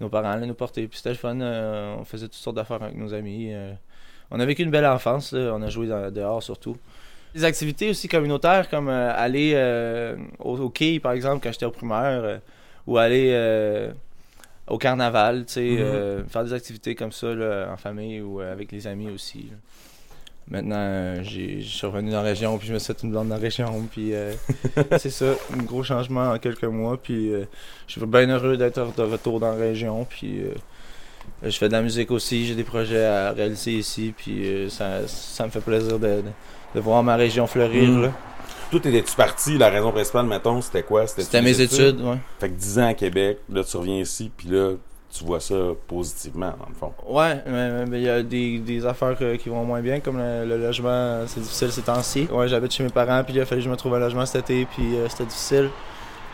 nos 0.00 0.08
parents 0.10 0.30
allaient 0.32 0.46
nous 0.46 0.52
porter. 0.54 0.86
Puis 0.86 0.98
c'était 0.98 1.10
le 1.10 1.14
fun, 1.16 1.38
on 1.40 2.04
faisait 2.04 2.26
toutes 2.26 2.34
sortes 2.34 2.56
d'affaires 2.56 2.82
avec 2.82 2.96
nos 2.96 3.14
amis. 3.14 3.52
On 4.30 4.38
a 4.38 4.44
vécu 4.44 4.62
une 4.62 4.70
belle 4.70 4.84
enfance, 4.86 5.32
là. 5.32 5.52
on 5.54 5.62
a 5.62 5.68
joué 5.68 5.86
dehors 5.86 6.42
surtout. 6.42 6.76
Des 7.34 7.44
activités 7.44 7.90
aussi 7.90 8.06
communautaires 8.08 8.68
comme 8.70 8.88
euh, 8.88 9.12
aller 9.14 9.52
euh, 9.54 10.16
au, 10.38 10.56
au 10.58 10.68
quai 10.70 11.00
par 11.00 11.12
exemple 11.12 11.40
quand 11.42 11.50
j'étais 11.52 11.66
au 11.66 11.70
primaire, 11.72 12.22
euh, 12.24 12.38
ou 12.86 12.96
aller 12.98 13.90
au 14.68 14.78
carnaval, 14.78 15.44
tu 15.46 15.52
sais, 15.54 15.60
Mhm. 15.60 15.78
euh, 15.80 16.24
faire 16.26 16.44
des 16.44 16.52
activités 16.52 16.94
comme 16.94 17.12
ça 17.12 17.34
là, 17.34 17.68
en 17.72 17.76
famille 17.76 18.20
ou 18.20 18.40
avec 18.40 18.72
les 18.72 18.86
amis 18.86 19.10
aussi. 19.10 19.48
là. 19.50 19.56
Maintenant, 20.50 21.22
je 21.22 21.60
suis 21.60 21.86
revenu 21.86 22.10
dans 22.10 22.18
la 22.18 22.22
région, 22.22 22.58
puis 22.58 22.68
je 22.68 22.74
me 22.74 22.78
suis 22.78 22.92
fait 22.92 23.02
une 23.02 23.10
blonde 23.10 23.28
dans 23.28 23.34
la 23.36 23.40
région, 23.40 23.86
puis 23.90 24.14
euh, 24.14 24.32
c'est 24.98 25.08
ça, 25.10 25.26
un 25.58 25.62
gros 25.62 25.82
changement 25.82 26.30
en 26.32 26.38
quelques 26.38 26.64
mois, 26.64 26.98
puis 27.02 27.32
euh, 27.32 27.44
je 27.86 27.92
suis 27.98 28.06
bien 28.06 28.28
heureux 28.28 28.56
d'être 28.58 28.94
de 28.94 29.02
retour 29.02 29.40
dans 29.40 29.50
la 29.52 29.56
région, 29.56 30.04
puis 30.04 30.40
euh, 30.42 30.52
je 31.42 31.56
fais 31.56 31.68
de 31.68 31.72
la 31.72 31.80
musique 31.80 32.10
aussi, 32.10 32.44
j'ai 32.46 32.54
des 32.54 32.62
projets 32.64 33.04
à 33.06 33.32
réaliser 33.32 33.72
ici, 33.72 34.12
puis 34.14 34.66
ça, 34.68 35.08
ça 35.08 35.46
me 35.46 35.50
fait 35.50 35.60
plaisir 35.62 35.98
de, 35.98 36.06
de, 36.06 36.22
de 36.74 36.80
voir 36.80 37.02
ma 37.02 37.16
région 37.16 37.46
fleurir. 37.46 37.88
Mm. 37.88 38.02
là. 38.02 38.08
Toi, 38.70 38.80
t'étais-tu 38.80 39.14
parti, 39.14 39.56
la 39.58 39.68
raison 39.70 39.92
principale, 39.92 40.26
mettons, 40.26 40.60
c'était 40.60 40.82
quoi? 40.82 41.06
C'était 41.06 41.42
mes 41.42 41.60
études, 41.60 42.00
ouais. 42.00 42.16
Fait 42.40 42.48
que 42.48 42.54
10 42.54 42.78
ans 42.80 42.86
à 42.88 42.94
Québec, 42.94 43.38
là, 43.52 43.62
tu 43.62 43.76
reviens 43.76 43.98
ici, 43.98 44.30
puis 44.36 44.48
là, 44.48 44.72
tu 45.16 45.24
vois 45.24 45.38
ça 45.38 45.54
positivement, 45.86 46.52
dans 46.58 46.66
le 46.68 46.74
fond. 46.74 46.92
Ouais, 47.06 47.40
mais 47.46 47.98
il 48.00 48.02
y 48.04 48.08
a 48.08 48.22
des, 48.22 48.58
des 48.58 48.84
affaires 48.84 49.16
euh, 49.20 49.36
qui 49.36 49.48
vont 49.48 49.62
moins 49.64 49.80
bien, 49.80 50.00
comme 50.00 50.18
le, 50.18 50.44
le 50.44 50.56
logement, 50.56 51.20
c'est 51.28 51.40
difficile 51.40 51.70
ces 51.70 51.82
temps-ci. 51.82 52.26
Ouais, 52.32 52.48
j'habite 52.48 52.72
chez 52.72 52.82
mes 52.82 52.88
parents, 52.90 53.22
puis 53.22 53.34
il 53.34 53.40
a 53.40 53.46
fallu 53.46 53.60
que 53.60 53.64
je 53.66 53.70
me 53.70 53.76
trouve 53.76 53.94
un 53.94 54.00
logement 54.00 54.26
cet 54.26 54.50
été, 54.50 54.66
puis 54.74 54.96
euh, 54.96 55.08
c'était 55.08 55.26
difficile. 55.26 55.70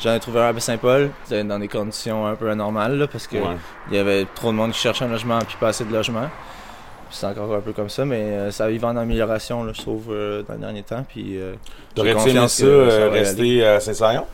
J'en 0.03 0.15
ai 0.15 0.21
trouvé 0.21 0.41
un 0.41 0.45
à 0.45 0.53
Baie-Saint-Paul, 0.55 1.11
c'était 1.25 1.45
dans 1.45 1.59
des 1.59 1.69
conditions 1.69 2.27
un 2.27 2.37
peu 2.37 2.49
anormales, 2.49 2.97
là, 2.97 3.07
parce 3.07 3.27
que 3.27 3.37
Ouais. 3.37 3.57
il 3.91 3.97
y 3.97 3.99
avait 3.99 4.25
trop 4.35 4.49
de 4.51 4.57
monde 4.57 4.71
qui 4.73 4.79
cherchait 4.79 5.05
un 5.05 5.09
logement, 5.09 5.41
puis 5.41 5.57
pas 5.61 5.69
assez 5.69 5.85
de 5.85 5.93
logement. 5.93 6.31
C'est 7.11 7.27
encore 7.27 7.55
un 7.55 7.61
peu 7.61 7.73
comme 7.73 7.89
ça, 7.89 8.05
mais 8.05 8.17
euh, 8.21 8.51
ça 8.51 8.69
va 8.71 8.89
en 8.89 8.97
amélioration, 8.97 9.65
là, 9.65 9.73
je 9.75 9.81
trouve, 9.83 10.07
euh, 10.11 10.43
dans 10.47 10.55
le 10.55 10.61
dernier 10.61 10.83
temps. 10.83 11.05
Puis, 11.09 11.39
euh, 11.39 11.55
T'aurais-tu 11.95 12.31
aimé 12.31 12.47
ça, 12.49 12.67
rester 13.11 13.67
à 13.67 13.81
Saint-Sarion? 13.81 14.25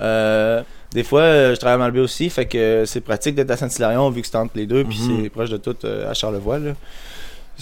Euh, 0.00 0.62
des 0.92 1.04
fois, 1.04 1.20
euh, 1.22 1.54
je 1.54 1.60
travaille 1.60 1.74
à 1.74 1.78
Malbaie 1.78 2.00
aussi, 2.00 2.30
fait 2.30 2.46
que 2.46 2.84
c'est 2.86 3.00
pratique 3.00 3.34
d'être 3.34 3.50
à 3.50 3.56
Saint-Hilarion 3.56 4.08
vu 4.10 4.22
que 4.22 4.26
c'est 4.28 4.36
entre 4.36 4.52
les 4.56 4.66
deux, 4.66 4.84
puis 4.84 4.98
Mhm. 5.00 5.22
c'est 5.24 5.28
proche 5.30 5.50
de 5.50 5.56
tout 5.58 5.76
à 5.86 6.14
Charlevoix. 6.14 6.58
Là. 6.58 6.72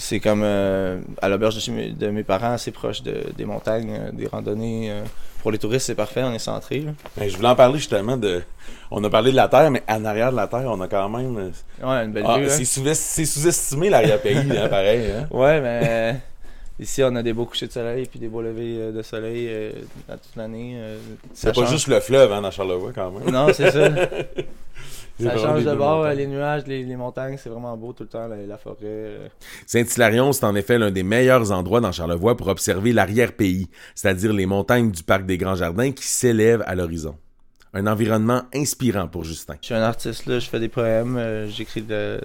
c'est 0.01 0.21
comme 0.21 0.43
à 0.43 1.27
l'auberge 1.27 1.65
de, 1.65 1.71
mes- 1.73 1.89
de 1.89 2.07
mes 2.09 2.23
parents, 2.23 2.53
assez 2.53 2.71
proche 2.71 3.01
de, 3.03 3.15
des 3.37 3.43
montagnes, 3.43 4.11
des 4.13 4.27
randonnées. 4.27 4.93
Euh. 5.39 5.41
pour 5.41 5.51
les 5.51 5.57
touristes, 5.57 5.87
c'est 5.87 5.95
parfait, 5.95 6.21
on 6.23 6.33
est 6.33 6.39
centré. 6.39 6.79
là. 6.81 6.91
Ben, 7.17 7.29
je 7.29 7.35
voulais 7.37 7.49
en 7.49 7.55
parler 7.55 7.77
justement 7.77 8.17
de. 8.17 8.41
On 8.91 9.03
a 9.03 9.09
parlé 9.09 9.31
de 9.31 9.35
la 9.35 9.47
Terre, 9.47 9.69
mais 9.71 9.83
en 9.87 10.03
arrière 10.05 10.31
de 10.31 10.35
la 10.37 10.47
Terre, 10.47 10.65
on 10.65 10.79
a 10.81 10.87
quand 10.87 11.09
même. 11.09 11.37
euh, 11.37 11.49
Ouais, 11.87 12.05
une 12.05 12.11
belle 12.11 12.23
ah, 12.27 12.37
vue. 12.39 12.45
hein. 12.45 12.49
c'est 12.49 12.65
sous- 12.65 12.83
c'est 12.93 13.25
sous-estimé 13.25 13.89
l'arrière-pays, 13.89 14.35
hein, 14.57 14.67
pareil. 14.67 15.11
Hein? 15.11 15.27
Ouais, 15.31 15.61
mais 15.61 16.15
ici, 16.79 17.01
on 17.03 17.15
a 17.15 17.21
des 17.23 17.33
beaux 17.33 17.45
couchers 17.45 17.67
de 17.67 17.71
soleil 17.71 18.05
puis 18.07 18.19
des 18.19 18.27
beaux 18.27 18.41
levées 18.41 18.77
euh, 18.79 18.91
de 18.91 19.01
soleil 19.01 19.47
euh, 19.49 19.71
à 20.09 20.13
toute 20.17 20.35
l'année. 20.35 20.73
euh, 20.77 20.97
C'est 21.33 21.53
pas 21.53 21.61
change. 21.61 21.69
juste 21.71 21.87
le 21.87 21.99
fleuve 21.99 22.31
hein, 22.31 22.41
dans 22.41 22.51
Charlevoix 22.51 22.91
quand 22.95 23.11
même. 23.11 23.29
Non, 23.31 23.47
c'est 23.53 23.69
ça. 23.71 23.89
Ça 25.19 25.37
change 25.37 25.65
de 25.65 25.75
bord, 25.75 26.07
les 26.09 26.27
nuages, 26.27 26.63
les, 26.67 26.83
les 26.83 26.95
montagnes, 26.95 27.37
c'est 27.37 27.49
vraiment 27.49 27.75
beau 27.75 27.91
tout 27.93 28.03
le 28.03 28.09
temps, 28.09 28.27
la, 28.27 28.37
la 28.37 28.57
forêt. 28.57 28.77
euh. 28.83 29.27
Saint-Hilarion, 29.67 30.31
c'est 30.31 30.45
en 30.45 30.55
effet 30.55 30.77
l'un 30.77 30.91
des 30.91 31.03
meilleurs 31.03 31.51
endroits 31.51 31.81
dans 31.81 31.91
Charlevoix 31.91 32.37
pour 32.37 32.47
observer 32.47 32.93
l'arrière-pays, 32.93 33.67
c'est-à-dire 33.95 34.31
les 34.33 34.45
montagnes 34.45 34.91
du 34.91 35.03
parc 35.03 35.25
des 35.25 35.37
Grands 35.37 35.55
Jardins 35.55 35.91
qui 35.91 36.05
s'élèvent 36.07 36.63
à 36.65 36.75
l'horizon. 36.75 37.15
Un 37.73 37.85
environnement 37.85 38.43
inspirant 38.55 39.07
pour 39.07 39.23
Justin. 39.25 39.55
Je 39.61 39.67
suis 39.67 39.75
un 39.75 39.83
artiste, 39.83 40.25
là, 40.25 40.39
je 40.39 40.49
fais 40.49 40.59
des 40.59 40.69
poèmes, 40.69 41.17
euh, 41.17 41.47
j'écris 41.47 41.83
de- 41.83 42.19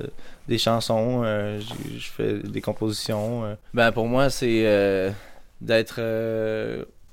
des 0.48 0.56
chansons, 0.56 1.22
euh, 1.24 1.60
je 1.98 2.10
fais 2.10 2.38
des 2.38 2.60
compositions. 2.62 3.44
euh. 3.44 3.54
Ben, 3.74 3.92
pour 3.92 4.06
moi, 4.06 4.30
c'est 4.30 5.12
d'être 5.60 6.00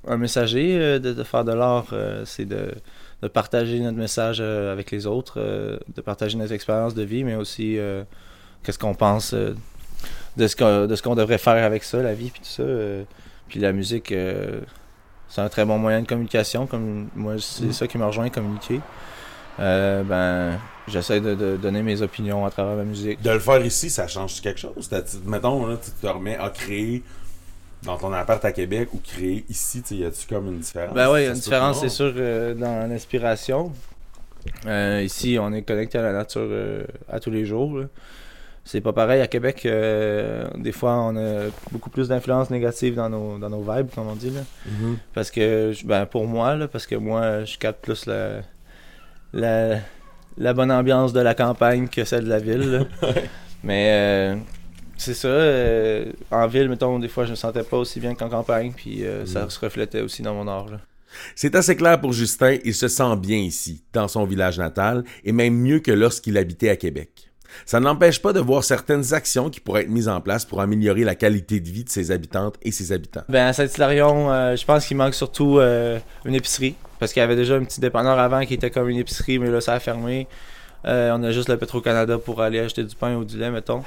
un 0.08 0.18
messager, 0.18 1.00
de, 1.00 1.14
de 1.14 1.24
faire 1.24 1.44
de 1.46 1.54
l'art, 1.54 1.94
c'est 2.26 2.46
de, 2.46 2.72
de 3.22 3.28
partager 3.28 3.80
notre 3.80 3.98
message 3.98 4.40
euh, 4.40 4.72
avec 4.72 4.92
les 4.92 5.06
autres, 5.06 5.36
euh, 5.38 5.78
de 5.96 6.02
partager 6.02 6.38
notre 6.38 6.54
expérience 6.54 6.96
de 6.96 7.04
vie, 7.04 7.24
mais 7.24 7.36
aussi 7.36 7.78
euh, 7.78 8.04
qu'est-ce 8.64 8.80
qu'on 8.80 8.96
pense 8.96 9.34
de 9.34 10.48
ce 10.48 10.56
qu'on 10.56 10.88
de 10.88 10.96
ce 10.96 11.02
qu'on 11.02 11.16
devrait 11.16 11.38
faire 11.38 11.64
avec 11.64 11.84
ça, 11.84 12.02
la 12.02 12.14
vie, 12.14 12.32
puis 12.32 12.42
tout 12.42 12.50
ça. 12.50 12.64
puis 13.48 13.60
la 13.60 13.74
musique, 13.74 14.14
c'est 15.30 15.42
un 15.42 15.50
très 15.50 15.66
bon 15.66 15.78
moyen 15.78 16.02
de 16.02 16.08
communication. 16.08 16.68
Comme 16.68 17.10
moi, 17.16 17.36
c'est 17.40 17.74
ça 17.74 17.88
qui 17.88 17.98
me 17.98 18.06
rejoint, 18.06 18.30
communiquer. 18.30 18.82
Euh, 19.60 20.04
ben, 20.04 20.60
j'essaie 20.88 21.22
de, 21.22 21.36
de 21.36 21.58
donner 21.58 21.84
mes 21.84 22.02
opinions 22.02 22.46
à 22.46 22.52
travers 22.52 22.76
la 22.76 22.84
musique. 22.84 23.22
De 23.22 23.32
le 23.32 23.40
faire 23.40 23.64
ici, 23.66 23.90
ça 23.90 24.08
change 24.08 24.42
quelque 24.42 24.60
chose? 24.60 24.90
Mettons, 25.26 25.66
là, 25.68 25.78
tu 25.78 25.92
te 25.92 26.08
remets 26.08 26.38
à 26.38 26.50
créer 26.50 27.04
dans 27.84 27.98
ton 27.98 28.14
appart 28.14 28.44
à 28.46 28.52
Québec 28.52 28.90
ou 28.94 29.00
créer 29.00 29.44
ici, 29.50 29.84
y 29.92 30.06
a-tu 30.06 30.28
comme 30.28 30.48
une 30.48 30.60
différence? 30.60 30.94
Ben 30.94 31.12
oui, 31.12 31.22
il 31.22 31.24
y 31.24 31.28
a 31.28 31.32
une 31.32 31.36
différence, 31.36 31.80
c'est 31.80 31.90
sûr, 31.90 32.14
euh, 32.16 32.54
dans 32.54 32.88
l'inspiration. 32.90 33.72
Euh, 34.66 35.02
ici, 35.04 35.38
on 35.40 35.52
est 35.54 35.64
connecté 35.64 35.98
à 35.98 36.04
la 36.04 36.14
nature 36.14 36.42
euh, 36.44 36.86
à 37.10 37.20
tous 37.20 37.32
les 37.32 37.46
jours. 37.46 37.82
C'est 38.64 38.82
pas 38.82 38.94
pareil 38.94 39.22
à 39.22 39.28
Québec. 39.28 39.64
des 39.64 40.72
fois, 40.72 40.94
on 40.98 41.18
a 41.18 41.50
beaucoup 41.72 41.90
plus 41.90 42.10
d'influence 42.10 42.52
négative 42.52 42.94
dans 42.94 43.10
nos, 43.10 43.40
dans 43.40 43.50
nos 43.50 43.62
vibes, 43.62 43.90
comme 43.94 44.08
on 44.08 44.16
dit. 44.16 44.30
Là. 44.30 44.42
Mhm. 44.68 44.98
Parce 45.16 45.32
que, 45.32 45.74
ben, 45.84 46.06
pour 46.06 46.28
moi, 46.28 46.56
là, 46.56 46.68
parce 46.68 46.86
que 46.86 46.96
moi, 46.96 47.44
je 47.44 47.58
capte 47.58 47.84
plus 47.84 48.06
la, 48.06 48.42
la, 49.34 49.80
la 50.38 50.54
bonne 50.54 50.72
ambiance 50.72 51.12
de 51.12 51.22
la 51.22 51.34
campagne 51.34 51.88
que 51.88 52.04
celle 52.04 52.26
de 52.26 52.30
la 52.30 52.38
ville. 52.38 52.86
Mais 53.64 54.38
c'est 55.02 55.14
ça. 55.16 55.28
euh, 55.28 56.06
en 56.30 56.48
ville, 56.48 56.70
mettons, 56.70 57.00
des 57.00 57.08
fois, 57.08 57.26
je 57.26 57.32
me 57.32 57.36
sentais 57.36 57.64
pas 57.64 57.78
aussi 57.78 58.00
bien 58.00 58.14
qu'en 58.16 58.30
campagne. 58.30 58.72
Puis 58.76 59.04
euh, 59.04 59.26
ça 59.26 59.50
se 59.50 59.60
reflétait 59.60 60.02
aussi 60.02 60.22
dans 60.22 60.34
mon 60.34 60.48
art. 60.48 60.70
Là. 60.70 60.78
C'est 61.36 61.56
assez 61.56 61.76
clair 61.76 62.00
pour 62.00 62.14
Justin, 62.14 62.58
il 62.64 62.74
se 62.74 62.88
sent 62.88 63.16
bien 63.18 63.38
ici, 63.38 63.84
dans 63.94 64.08
son 64.08 64.26
village 64.26 64.60
natal, 64.60 65.04
et 65.26 65.32
même 65.32 65.56
mieux 65.56 65.80
que 65.80 65.92
lorsqu'il 65.92 66.38
habitait 66.38 66.70
à 66.70 66.76
Québec. 66.76 67.30
Ça 67.66 67.82
ne 67.82 67.86
l'empêche 67.86 68.22
pas 68.22 68.32
de 68.32 68.40
voir 68.40 68.64
certaines 68.64 69.14
actions 69.14 69.50
qui 69.50 69.60
pourraient 69.60 69.82
être 69.82 69.90
mises 69.90 70.08
en 70.08 70.22
place 70.22 70.46
pour 70.46 70.62
améliorer 70.62 71.04
la 71.04 71.16
qualité 71.16 71.60
de 71.60 71.70
vie 71.70 71.84
de 71.84 71.90
ses 71.90 72.12
habitantes 72.12 72.56
et 72.62 72.72
ses 72.72 72.94
habitants. 72.94 73.24
Ben, 73.28 73.48
à 73.48 73.54
Saint-Hilarion, 73.54 74.32
euh, 74.32 74.56
je 74.56 74.64
pense 74.64 74.86
qu'il 74.86 74.96
manque 74.96 75.16
surtout 75.16 75.60
une 75.60 76.36
épicerie. 76.36 76.76
Parce 77.00 77.12
qu'il 77.12 77.20
y 77.20 77.24
avait 77.24 77.36
déjà 77.36 77.56
un 77.56 77.64
petit 77.64 77.82
dépanneur 77.82 78.20
avant 78.20 78.46
qui 78.46 78.54
était 78.54 78.70
comme 78.70 78.88
une 78.88 79.00
épicerie, 79.00 79.40
mais 79.40 79.50
là, 79.50 79.60
ça 79.60 79.74
a 79.74 79.80
fermé. 79.80 80.28
On 80.86 81.24
a 81.24 81.32
juste 81.32 81.50
le 81.50 81.58
Petro-Canada 81.58 82.20
pour 82.20 82.42
aller 82.42 82.60
acheter 82.60 82.84
du 82.84 82.96
pain 82.96 83.16
ou 83.16 83.26
du 83.26 83.38
lait, 83.40 83.50
mettons. 83.50 83.84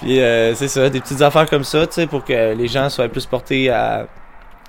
Puis 0.00 0.20
euh, 0.20 0.54
c'est 0.54 0.68
ça, 0.68 0.88
des 0.90 1.00
petites 1.00 1.22
affaires 1.22 1.48
comme 1.48 1.64
ça, 1.64 1.86
tu 1.86 1.94
sais, 1.94 2.06
pour 2.06 2.24
que 2.24 2.54
les 2.54 2.68
gens 2.68 2.88
soient 2.88 3.08
plus 3.08 3.26
portés 3.26 3.70
à 3.70 4.06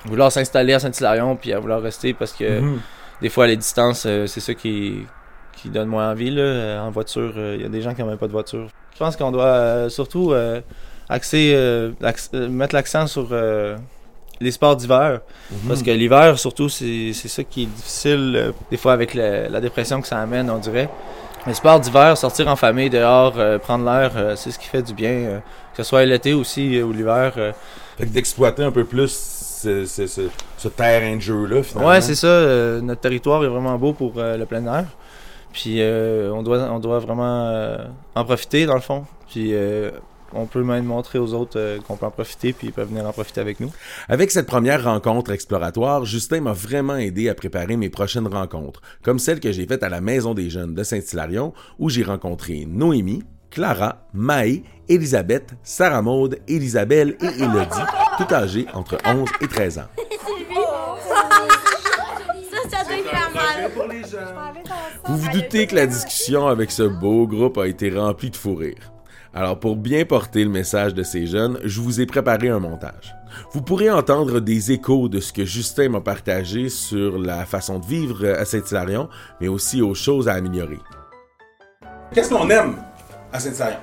vouloir 0.06 0.32
s'installer 0.32 0.74
à 0.74 0.80
Saint-Hilarion 0.80 1.36
puis 1.36 1.54
à 1.54 1.60
vouloir 1.60 1.82
rester 1.82 2.14
parce 2.14 2.34
que 2.34 2.60
Mhm. 2.62 2.80
des 3.22 3.30
fois, 3.30 3.46
les 3.48 3.58
distances, 3.58 4.06
euh, 4.06 4.26
c'est 4.28 4.40
ça 4.40 4.54
qui, 4.54 5.06
qui 5.56 5.70
donne 5.70 5.88
moins 5.90 6.12
envie. 6.12 6.32
Là. 6.32 6.42
Euh, 6.42 6.80
En 6.80 6.90
voiture, 6.90 7.34
euh, 7.38 7.56
il 7.58 7.62
y 7.62 7.66
a 7.66 7.70
des 7.70 7.82
gens 7.82 7.94
qui 7.94 8.02
n'ont 8.02 8.08
même 8.08 8.18
pas 8.18 8.28
de 8.28 8.32
voiture. 8.32 8.68
Je 8.94 8.98
pense 9.00 9.16
qu'on 9.16 9.32
doit 9.32 9.90
surtout 9.90 10.32
euh, 10.34 10.62
axer, 11.10 11.92
mettre 12.50 12.74
l'accent 12.76 13.08
sur 13.08 13.28
euh, 13.32 13.76
les 14.42 14.52
sports 14.52 14.76
d'hiver. 14.78 15.20
Parce 15.68 15.84
que 15.84 15.92
l'hiver, 15.92 16.40
surtout, 16.40 16.70
c'est 16.70 17.12
c'est 17.14 17.28
ça 17.28 17.44
qui 17.44 17.64
est 17.64 17.66
difficile, 17.68 18.34
euh, 18.36 18.52
des 18.72 18.78
fois, 18.78 18.94
avec 18.94 19.14
la 19.14 19.60
dépression 19.62 20.02
que 20.02 20.08
ça 20.08 20.20
amène, 20.20 20.50
on 20.50 20.58
dirait. 20.58 20.90
Les 21.48 21.54
sports 21.54 21.80
d'hiver, 21.80 22.18
sortir 22.18 22.48
en 22.48 22.56
famille, 22.56 22.90
dehors, 22.90 23.34
euh, 23.38 23.58
prendre 23.58 23.86
l'air, 23.86 24.12
euh, 24.16 24.36
c'est 24.36 24.52
ce 24.52 24.60
qui 24.60 24.68
fait 24.68 24.82
du 24.82 24.94
bien. 24.94 25.10
euh, 25.12 25.40
que 25.76 25.84
ce 25.84 25.90
soit 25.90 26.04
l'été 26.06 26.34
aussi 26.34 26.82
ou 26.82 26.92
l'hiver. 26.92 27.32
Fait 27.98 28.06
que 28.06 28.10
d'exploiter 28.12 28.64
un 28.64 28.72
peu 28.72 28.84
plus 28.84 29.08
ce, 29.62 29.86
ce- 29.86 30.08
ce- 30.08 30.30
ce 30.58 30.68
terrain 30.68 31.16
de 31.16 31.22
jeu-là, 31.22 31.64
finalement. 31.64 31.90
Ouais, 31.90 32.02
c'est 32.02 32.16
ça. 32.16 32.28
notre 32.82 33.00
territoire 33.02 33.44
est 33.46 33.48
vraiment 33.48 33.78
beau 33.78 33.94
pour 33.94 34.14
le 34.18 34.44
plein 34.46 34.66
air. 34.66 34.86
Puis 35.54 35.76
euh, 35.82 36.32
on, 36.34 36.44
doit, 36.44 36.60
on 36.72 36.80
doit 36.80 37.00
vraiment 37.00 37.78
en 38.16 38.26
profiter, 38.26 38.66
dans 38.66 38.76
le 38.76 38.82
fond. 38.82 39.06
Puis 39.32 39.52
euh, 39.54 39.92
on 40.34 40.46
peut 40.46 40.64
même 40.64 40.86
montrer 40.86 41.20
aux 41.20 41.34
autres 41.34 41.60
euh, 41.60 41.80
qu'on 41.80 41.96
peut 41.96 42.06
en 42.06 42.12
profiter, 42.12 42.54
puis 42.54 42.68
ils 42.68 42.74
peuvent 42.74 42.90
venir 42.90 43.06
en 43.06 43.12
profiter 43.14 43.42
avec 43.42 43.60
nous. 43.60 43.72
Avec 44.08 44.32
cette 44.32 44.48
première 44.48 44.84
rencontre 44.84 45.32
exploratoire, 45.32 46.06
Justin 46.06 46.42
m'a 46.42 46.54
vraiment 46.54 46.98
aidé 46.98 47.30
à 47.30 47.36
préparer 47.36 47.78
mes 47.78 47.90
prochaines 47.90 48.28
rencontres, 48.28 48.82
comme 49.04 49.20
celle 49.20 49.40
que 49.40 49.52
j'ai 49.52 49.66
faite 49.66 49.84
à 49.84 49.90
la 49.90 50.02
Maison 50.02 50.34
des 50.34 50.50
Jeunes 50.50 50.74
de 50.74 50.84
Saint-Hilarion, 50.84 51.54
où 51.78 51.90
j'ai 51.90 52.04
rencontré 52.04 52.66
Noémie, 52.68 53.24
Clara, 53.50 54.08
Maë, 54.14 54.64
Elisabeth, 54.88 55.54
Sarah 55.64 56.02
Maude, 56.02 56.40
Elisabelle 56.48 57.16
et 57.22 57.44
Élodie, 57.44 57.86
tout 58.18 58.34
âgées 58.34 58.68
entre 58.74 58.98
11 59.06 59.28
et 59.42 59.48
13 59.48 59.80
ans. 59.80 59.82
Ça, 62.52 62.80
ça 62.80 62.84
doit 62.84 63.04
faire 63.04 63.32
mal. 63.34 63.60
Vous 65.06 65.18
vous 65.18 65.30
doutez 65.32 65.68
que 65.68 65.76
la 65.76 65.88
discussion 65.88 66.48
avec 66.48 66.72
ce 66.72 66.84
beau 66.84 67.28
groupe 67.28 67.58
a 67.58 67.68
été 67.68 67.90
remplie 67.90 68.30
de 68.30 68.36
fou 68.36 68.56
rire. 68.56 68.92
Alors 69.34 69.60
pour 69.60 69.76
bien 69.76 70.06
porter 70.06 70.44
le 70.44 70.50
message 70.50 70.94
de 70.94 71.04
ces 71.04 71.28
jeunes, 71.28 71.60
je 71.64 71.82
vous 71.82 72.02
ai 72.02 72.06
préparé 72.06 72.50
un 72.50 72.60
montage. 72.60 73.16
Vous 73.52 73.62
pourrez 73.62 73.92
entendre 73.92 74.40
des 74.40 74.72
échos 74.72 75.08
de 75.08 75.20
ce 75.20 75.32
que 75.32 75.46
Justin 75.46 75.90
m'a 75.90 76.02
partagé 76.02 76.68
sur 76.70 77.20
la 77.20 77.46
façon 77.46 77.78
de 77.80 77.86
vivre 77.86 78.26
à 78.28 78.44
Saint-Hilarion, 78.44 79.08
mais 79.40 79.48
aussi 79.48 79.82
aux 79.84 79.94
choses 79.94 80.28
à 80.28 80.34
améliorer. 80.34 80.80
Qu'est-ce 82.12 82.30
qu'on 82.34 82.50
aime 82.50 82.78
à 83.32 83.40
Saint-Hilarion? 83.40 83.78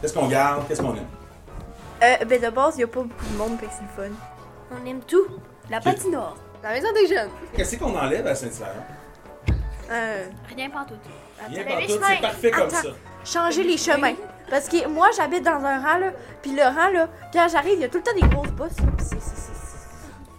Qu'est-ce 0.00 0.12
qu'on 0.12 0.28
garde? 0.28 0.68
Qu'est-ce 0.68 0.82
qu'on 0.82 0.94
aime? 0.94 1.06
Euh, 2.02 2.24
ben 2.26 2.38
de 2.42 2.50
base, 2.54 2.74
il 2.76 2.82
y 2.82 2.84
a 2.84 2.86
pas 2.86 3.00
beaucoup 3.00 3.24
de 3.32 3.38
monde, 3.38 3.58
fait 3.58 3.68
c'est 3.72 3.82
le 4.02 4.08
fun. 4.10 4.14
On 4.70 4.86
aime 4.86 5.00
tout. 5.06 5.26
La 5.70 5.80
patinoire. 5.80 6.36
La 6.62 6.72
maison 6.72 6.88
des 6.92 7.06
jeunes. 7.14 7.30
Qu'est-ce 7.54 7.76
qu'on 7.76 7.96
enlève 7.96 8.26
à 8.26 8.34
Saint-Hilarion? 8.34 8.82
Euh, 9.90 10.26
Rien 10.54 10.68
pas 10.68 10.84
tout. 10.86 10.94
Rien 11.48 11.64
c'est 11.88 12.20
parfait 12.20 12.50
comme 12.50 12.64
Attends. 12.68 12.76
ça. 12.76 12.88
changer 13.24 13.62
les 13.62 13.78
chemins. 13.78 14.12
Parce 14.50 14.68
que 14.68 14.86
moi, 14.88 15.08
j'habite 15.16 15.44
dans 15.44 15.62
un 15.64 15.78
rang, 15.80 15.98
là. 15.98 16.12
Puis 16.42 16.52
le 16.52 16.62
rang, 16.62 16.90
là, 16.92 17.08
quand 17.32 17.46
j'arrive, 17.50 17.74
il 17.74 17.80
y 17.80 17.84
a 17.84 17.88
tout 17.88 17.98
le 17.98 18.04
temps 18.04 18.14
des 18.14 18.28
grosses 18.34 18.50
bosses. 18.52 18.76
là, 18.78 18.86
puis 18.96 19.06
c'est- 19.06 19.16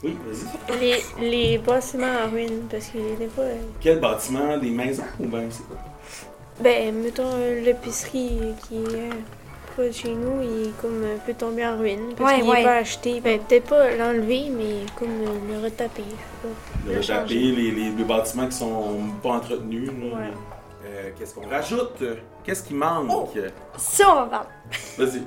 Oui, 0.04 0.18
vas-y. 0.28 0.80
Les, 0.80 1.30
les 1.30 1.58
bâtiments 1.58 2.06
en 2.26 2.30
ruine, 2.32 2.62
parce 2.70 2.86
qu'il 2.88 3.02
n'est 3.20 3.26
pas. 3.28 3.42
euh, 3.42 3.56
Quel 3.82 4.00
bâtiment? 4.00 4.58
Des 4.58 4.70
maisons 4.70 5.04
ou 5.20 5.26
ben 5.26 5.48
c'est 5.50 5.68
quoi? 5.68 5.78
Ben, 6.62 6.94
mettons, 6.96 7.24
euh, 7.34 7.62
l'épicerie 7.62 8.54
qui 8.68 8.76
est 8.78 8.96
euh, 8.96 9.10
pas 9.76 9.84
de 9.88 9.92
chez 9.92 10.14
nous, 10.14 10.42
il 10.42 10.68
est 10.70 10.82
comme 10.82 11.04
un 11.04 11.18
peu 11.26 11.34
tombé 11.34 11.66
en 11.66 11.78
ruine. 11.78 12.14
Parce 12.16 12.32
Ouais, 12.32 12.40
qu'il 12.42 12.50
ouais. 12.50 12.58
n'est 12.60 12.64
pas 12.64 12.76
acheté. 12.76 13.20
Ben, 13.22 13.40
peut-être 13.40 13.66
pas 13.70 13.90
l'enlever, 13.96 14.50
mais 14.56 14.86
comme 14.98 15.10
euh, 15.10 15.54
le 15.60 15.64
retaper. 15.64 16.04
je 16.06 16.12
sais 16.12 16.16
pas. 16.44 16.50
Le 16.88 16.94
Le 16.96 17.02
taper, 17.02 17.20
changer. 17.22 17.36
les, 17.40 17.72
les, 17.72 17.90
les 17.90 18.04
bâtiments 18.04 18.46
qui 18.48 18.56
sont 18.56 19.00
pas 19.24 19.30
entretenus. 19.30 19.88
là. 19.90 20.18
Ouais. 20.20 20.32
Euh, 20.98 21.12
Qu'est-ce 21.18 21.36
qu'on 21.36 21.48
rajoute? 21.48 22.04
Qu'est-ce 22.44 22.63
qui 22.63 22.74
manque? 22.74 23.10
Oh! 23.12 23.30
Ça, 23.77 24.06
on 24.10 24.16
va 24.16 24.25
parler. 24.25 24.48
Vas-y. 24.98 25.18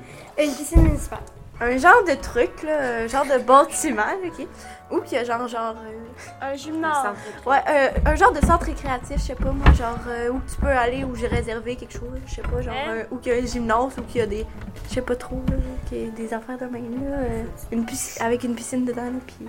Une 0.45 0.53
piscine 0.55 0.83
municipale. 0.83 1.21
Un 1.63 1.77
genre 1.77 2.03
de 2.09 2.15
truc, 2.15 2.63
là. 2.63 3.03
Un 3.03 3.07
genre 3.07 3.25
de 3.27 3.39
bâtiment, 3.45 4.03
ok? 4.25 4.47
Ou 4.91 5.01
qu'il 5.03 5.19
y 5.19 5.21
a 5.21 5.25
genre, 5.25 5.47
genre. 5.47 5.75
euh, 5.77 6.47
Un 6.53 6.55
gymnase. 6.55 7.15
Ouais, 7.47 7.59
euh, 7.69 7.89
un 8.07 8.15
genre 8.17 8.33
de 8.33 8.41
centre 8.45 8.65
récréatif, 8.65 9.19
je 9.19 9.23
sais 9.27 9.35
pas 9.35 9.51
moi, 9.53 9.71
genre 9.75 9.99
euh, 10.09 10.31
où 10.31 10.41
tu 10.51 10.57
peux 10.57 10.67
aller, 10.69 11.05
où 11.05 11.15
j'ai 11.15 11.27
réservé 11.27 11.77
quelque 11.77 11.93
chose, 11.93 12.19
je 12.27 12.37
sais 12.37 12.43
pas, 12.43 12.63
genre 12.63 12.75
Hein? 12.75 12.91
euh, 12.91 13.05
où 13.11 13.19
qu'il 13.19 13.33
y 13.35 13.39
a 13.39 13.43
un 13.43 13.47
gymnase, 13.47 13.93
où 13.99 14.03
qu'il 14.03 14.21
y 14.21 14.25
a 14.25 14.27
des, 14.27 14.47
je 14.89 14.95
sais 14.95 15.03
pas 15.03 15.15
trop, 15.17 15.37
là, 15.51 15.57
qu'il 15.89 16.07
y 16.07 16.09
a 16.09 16.11
des 16.11 16.33
affaires 16.33 16.57
de 16.59 16.65
même 16.65 17.05
là, 17.09 17.17
euh, 17.19 17.43
une 17.71 17.85
piscine, 17.85 18.23
avec 18.25 18.43
une 18.43 18.55
piscine 18.55 18.85
dedans, 18.87 19.05
là, 19.05 19.19
puis, 19.27 19.47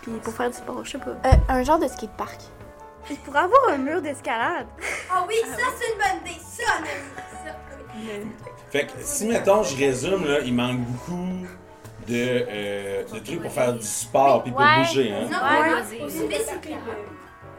puis 0.00 0.12
pour 0.22 0.32
faire 0.32 0.48
du 0.50 0.56
sport, 0.56 0.82
je 0.84 0.92
sais 0.92 0.98
pas. 0.98 1.10
Euh, 1.10 1.32
un 1.50 1.62
genre 1.62 1.78
de 1.78 1.86
skatepark. 1.86 2.40
Il 3.10 3.16
pourrait 3.18 3.40
avoir 3.40 3.70
un 3.70 3.78
mur 3.78 4.00
d'escalade. 4.02 4.66
Ah 5.14 5.24
oui, 5.28 5.34
ça 5.44 5.56
c'est 5.78 5.92
une 5.92 5.98
bonne 5.98 6.30
idée. 6.30 6.40
Ça, 6.40 6.72
on 6.80 6.84
aime 6.84 7.02
ça. 7.44 8.52
Fait 8.70 8.86
que 8.86 8.92
si, 9.02 9.26
mettons, 9.26 9.62
je 9.62 9.76
résume, 9.76 10.26
là, 10.26 10.38
il 10.40 10.54
manque 10.54 10.78
beaucoup 10.80 11.28
de, 12.08 12.14
euh, 12.48 13.02
de 13.04 13.18
trucs 13.18 13.42
pour 13.42 13.52
faire 13.52 13.74
du 13.74 13.82
sport 13.86 14.42
puis 14.42 14.52
pour 14.52 14.60
Ouais. 14.62 14.78
bouger. 14.78 15.12
Hein? 15.12 15.28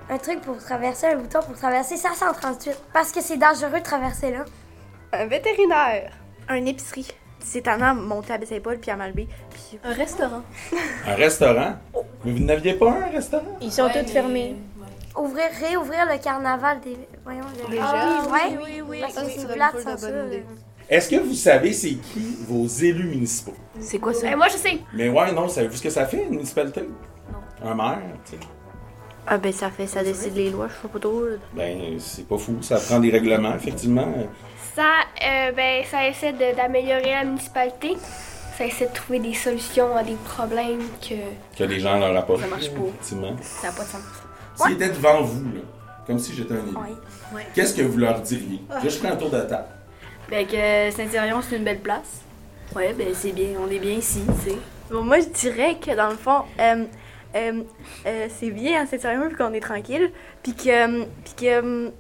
Un 0.09 0.17
truc 0.17 0.41
pour 0.41 0.57
traverser, 0.57 1.07
un 1.07 1.15
bouton 1.17 1.39
pour 1.41 1.55
traverser 1.55 1.95
538. 1.97 2.75
Parce 2.91 3.11
que 3.11 3.21
c'est 3.21 3.37
dangereux 3.37 3.79
de 3.79 3.83
traverser 3.83 4.31
là. 4.31 4.45
Un 5.13 5.27
vétérinaire. 5.27 6.11
Un 6.49 6.65
épicerie. 6.65 7.07
C'est 7.39 7.61
tannant 7.61 7.87
à 7.91 7.93
monter 7.93 8.33
à 8.33 8.37
Baie-Saint-Paul 8.37 8.79
puis 8.79 8.89
à 8.91 8.95
Malbaie. 8.95 9.27
Puis 9.51 9.79
Un 9.83 9.93
restaurant. 9.93 10.41
Un 11.07 11.15
restaurant? 11.15 11.75
Mais 12.25 12.31
vous 12.31 12.39
n'aviez 12.43 12.73
pas 12.73 12.89
un 12.91 13.11
restaurant? 13.11 13.57
Ils 13.61 13.71
sont 13.71 13.89
tous 13.89 14.11
fermés. 14.11 14.55
Ouvrir, 15.15 15.45
réouvrir 15.59 16.05
le 16.11 16.17
carnaval 16.21 16.79
des. 16.81 16.97
Voyons, 17.23 17.41
le- 17.63 17.69
Déjà? 17.69 17.83
Ah, 17.85 18.21
oui, 18.25 18.31
Oui, 18.33 18.39
oui, 18.49 18.61
oui, 18.65 18.81
oui. 18.89 18.99
Parce 19.01 19.13
Ça, 19.13 19.21
que 19.23 19.27
c'est 19.29 19.53
plate 19.53 19.79
sans 19.79 19.97
ça. 19.97 20.07
Est-ce 20.89 21.09
que 21.09 21.15
vous 21.17 21.33
savez 21.33 21.71
c'est 21.71 21.93
qui 21.95 22.37
vos 22.47 22.67
élus 22.67 23.07
municipaux? 23.07 23.53
c'est 23.79 23.99
quoi 23.99 24.13
ça? 24.13 24.27
Ben, 24.27 24.35
moi, 24.35 24.47
je 24.49 24.57
sais. 24.57 24.79
Mais 24.93 25.09
ouais, 25.09 25.31
non, 25.31 25.47
savez-vous 25.47 25.75
ce 25.77 25.81
que 25.83 25.89
ça 25.89 26.05
fait, 26.05 26.23
une 26.23 26.31
municipalité? 26.31 26.81
Non. 27.31 27.69
Un 27.69 27.75
maire, 27.75 27.99
tu 28.25 28.31
sais. 28.33 28.37
Ah 29.25 29.37
ben 29.37 29.53
ça 29.53 29.69
fait, 29.69 29.87
ça 29.87 30.03
décide 30.03 30.35
les 30.35 30.49
lois, 30.49 30.67
je 30.67 30.73
sais 30.81 30.87
pas 30.91 30.99
trop. 30.99 31.21
Ben, 31.53 31.97
c'est 31.99 32.27
pas 32.27 32.37
fou, 32.37 32.57
ça 32.61 32.77
prend 32.77 32.99
des 32.99 33.09
règlements, 33.09 33.55
effectivement. 33.55 34.11
Ça, 34.75 34.83
euh, 35.25 35.51
ben, 35.53 35.83
ça 35.89 36.05
essaie 36.09 36.33
de- 36.33 36.53
d'améliorer 36.57 37.11
la 37.11 37.23
municipalité. 37.23 37.95
Ça 38.57 38.65
essaie 38.65 38.87
de 38.87 38.93
trouver 38.93 39.19
des 39.19 39.33
solutions 39.33 39.95
à 39.95 40.03
des 40.03 40.15
problèmes 40.25 40.81
que 41.01 41.15
Que 41.57 41.63
les 41.63 41.79
gens 41.79 41.97
leur 41.97 42.15
apportent. 42.17 42.41
ça 42.41 42.47
marche 42.47 42.69
pas. 42.71 42.81
Effectivement. 42.81 43.35
Ça 43.41 43.67
n'a 43.69 43.73
pas 43.73 43.83
de 43.83 43.87
sens. 43.87 44.01
S'ils 44.55 44.73
étaient 44.73 44.89
devant 44.89 45.21
vous, 45.21 45.43
là, 45.53 45.61
comme 46.05 46.19
si 46.19 46.33
j'étais 46.33 46.53
un 46.53 46.57
élu, 46.57 46.75
Ouais. 47.33 47.47
qu'est-ce 47.55 47.73
que 47.75 47.81
vous 47.81 47.97
leur 47.97 48.19
diriez? 48.21 48.61
Là, 48.69 48.79
je 48.87 48.97
prends 48.99 49.09
un 49.11 49.15
tour 49.15 49.29
de 49.29 49.41
table. 49.41 49.65
Ben 50.29 50.45
que 50.45 50.91
Saint-Cyrion, 50.95 51.41
c'est 51.41 51.57
une 51.57 51.63
belle 51.63 51.79
place. 51.79 52.21
Ouais, 52.75 52.93
ben 52.93 53.07
c'est 53.13 53.31
bien, 53.31 53.49
on 53.59 53.69
est 53.69 53.79
bien 53.79 53.93
ici, 53.93 54.21
tu 54.43 54.49
sais. 54.51 54.57
Bon, 54.91 55.03
moi 55.03 55.19
je 55.19 55.27
dirais 55.29 55.77
que 55.83 55.95
dans 55.95 56.09
le 56.09 56.15
fond, 56.15 56.41
euh, 56.59 56.85
euh, 57.35 57.63
euh, 58.05 58.27
c'est 58.39 58.51
bien 58.51 58.81
à 58.83 58.85
Saint-Sérieux 58.85 59.27
puis 59.29 59.37
qu'on 59.37 59.53
est 59.53 59.59
tranquille. 59.59 60.11
Puis 60.43 60.53
que. 60.53 61.03
Puis 61.23 61.33
que. 61.37 61.91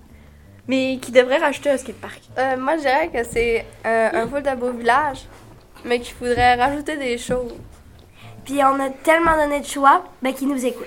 mais 0.67 0.97
qui 1.01 1.11
devrait 1.11 1.37
rajouter 1.37 1.71
un 1.71 1.77
skatepark. 1.77 2.21
Euh, 2.37 2.57
moi, 2.57 2.77
je 2.77 2.81
dirais 2.81 3.09
que 3.13 3.23
c'est 3.23 3.65
euh, 3.85 4.09
un 4.13 4.27
full 4.27 4.41
de 4.43 4.55
beau 4.55 4.71
village, 4.71 5.25
mais 5.85 5.99
qu'il 5.99 6.13
faudrait 6.15 6.55
rajouter 6.55 6.97
des 6.97 7.17
choses. 7.17 7.53
Puis 8.45 8.59
on 8.63 8.79
a 8.79 8.89
tellement 9.03 9.35
donné 9.37 9.59
de 9.61 9.65
choix, 9.65 10.03
ben 10.21 10.33
qu'ils 10.33 10.47
nous 10.49 10.65
écoutent. 10.65 10.85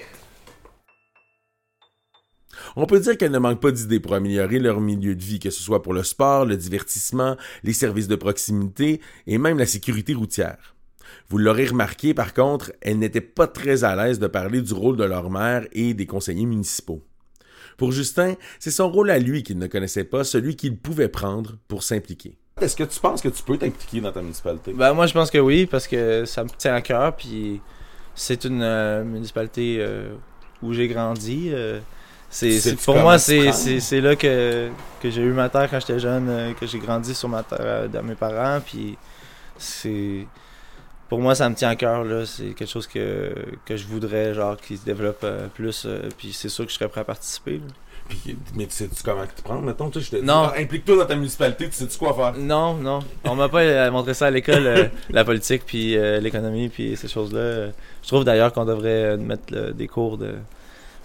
On 2.78 2.84
peut 2.84 3.00
dire 3.00 3.16
qu'elle 3.16 3.32
ne 3.32 3.38
manque 3.38 3.60
pas 3.62 3.70
d'idées 3.70 4.00
pour 4.00 4.12
améliorer 4.12 4.58
leur 4.58 4.80
milieu 4.80 5.14
de 5.14 5.22
vie, 5.22 5.38
que 5.38 5.48
ce 5.48 5.62
soit 5.62 5.82
pour 5.82 5.94
le 5.94 6.02
sport, 6.02 6.44
le 6.44 6.58
divertissement, 6.58 7.36
les 7.64 7.72
services 7.72 8.06
de 8.06 8.16
proximité 8.16 9.00
et 9.26 9.38
même 9.38 9.58
la 9.58 9.64
sécurité 9.64 10.12
routière. 10.12 10.74
Vous 11.30 11.38
l'aurez 11.38 11.64
remarqué, 11.64 12.12
par 12.12 12.34
contre, 12.34 12.72
elles 12.82 12.98
n'étaient 12.98 13.22
pas 13.22 13.46
très 13.46 13.82
à 13.84 13.96
l'aise 13.96 14.18
de 14.18 14.26
parler 14.26 14.60
du 14.60 14.74
rôle 14.74 14.98
de 14.98 15.04
leur 15.04 15.30
maire 15.30 15.66
et 15.72 15.94
des 15.94 16.04
conseillers 16.04 16.44
municipaux. 16.44 17.02
Pour 17.78 17.92
Justin, 17.92 18.34
c'est 18.58 18.70
son 18.70 18.90
rôle 18.90 19.10
à 19.10 19.18
lui 19.18 19.42
qu'il 19.42 19.58
ne 19.58 19.68
connaissait 19.68 20.04
pas, 20.04 20.22
celui 20.22 20.54
qu'il 20.54 20.76
pouvait 20.76 21.08
prendre 21.08 21.56
pour 21.68 21.82
s'impliquer. 21.82 22.36
Est-ce 22.60 22.76
que 22.76 22.84
tu 22.84 23.00
penses 23.00 23.22
que 23.22 23.28
tu 23.28 23.42
peux 23.42 23.56
t'impliquer 23.56 24.02
dans 24.02 24.12
ta 24.12 24.20
municipalité? 24.20 24.74
Ben, 24.74 24.92
moi, 24.92 25.06
je 25.06 25.14
pense 25.14 25.30
que 25.30 25.38
oui, 25.38 25.64
parce 25.64 25.88
que 25.88 26.26
ça 26.26 26.44
me 26.44 26.50
tient 26.50 26.74
à 26.74 26.82
cœur, 26.82 27.16
puis 27.16 27.62
c'est 28.14 28.44
une 28.44 28.62
euh, 28.62 29.02
municipalité 29.02 29.78
euh, 29.80 30.14
où 30.62 30.74
j'ai 30.74 30.88
grandi. 30.88 31.48
euh, 31.52 31.80
c'est, 32.28 32.76
pour 32.84 32.96
moi, 32.96 33.18
c'est, 33.18 34.00
là 34.00 34.16
que, 34.16 34.68
que 35.00 35.10
j'ai 35.10 35.22
eu 35.22 35.32
ma 35.32 35.48
terre 35.48 35.68
quand 35.70 35.80
j'étais 35.80 35.98
jeune, 35.98 36.28
euh, 36.28 36.52
que 36.54 36.66
j'ai 36.66 36.78
grandi 36.78 37.14
sur 37.14 37.28
ma 37.28 37.42
terre 37.42 37.58
euh, 37.60 37.88
de 37.88 37.98
mes 38.00 38.14
parents, 38.14 38.60
puis 38.64 38.96
c'est... 39.58 40.26
Pour 41.08 41.20
moi, 41.20 41.36
ça 41.36 41.48
me 41.48 41.54
tient 41.54 41.68
à 41.68 41.76
cœur, 41.76 42.02
là. 42.02 42.26
C'est 42.26 42.46
quelque 42.46 42.68
chose 42.68 42.88
que, 42.88 43.32
que 43.64 43.76
je 43.76 43.86
voudrais, 43.86 44.34
genre, 44.34 44.56
qui 44.56 44.76
se 44.76 44.84
développe 44.84 45.20
euh, 45.22 45.46
plus, 45.46 45.84
euh, 45.86 46.08
puis 46.18 46.32
c'est 46.32 46.48
sûr 46.48 46.64
que 46.66 46.72
je 46.72 46.76
serais 46.76 46.88
prêt 46.88 47.02
à 47.02 47.04
participer, 47.04 47.58
là. 47.58 47.72
Puis, 48.08 48.36
mais 48.54 48.66
tu 48.66 48.74
sais-tu 48.74 49.02
comment 49.02 49.24
te 49.26 49.42
prendre? 49.42 49.62
Mettons, 49.62 49.90
tu 49.90 50.00
sais, 50.00 50.06
je 50.06 50.18
te 50.18 50.24
Non. 50.24 50.50
ah, 50.52 50.54
implique-toi 50.58 50.96
dans 50.96 51.06
ta 51.06 51.16
municipalité, 51.16 51.68
tu 51.68 51.74
sais-tu 51.74 51.98
quoi 51.98 52.14
faire? 52.14 52.34
Non, 52.38 52.74
non. 52.74 53.00
On 53.24 53.34
m'a 53.34 53.48
pas 53.48 53.90
montré 53.90 54.14
ça 54.14 54.26
à 54.26 54.30
l'école, 54.30 54.66
euh, 54.66 54.84
la 55.10 55.24
politique, 55.24 55.62
puis 55.66 55.96
euh, 55.96 56.20
l'économie, 56.20 56.68
puis 56.68 56.96
ces 56.96 57.08
choses-là. 57.08 57.68
Je 58.02 58.08
trouve 58.08 58.24
d'ailleurs 58.24 58.52
qu'on 58.52 58.64
devrait 58.64 59.16
mettre 59.16 59.72
des 59.72 59.88
cours 59.88 60.18
de 60.18 60.34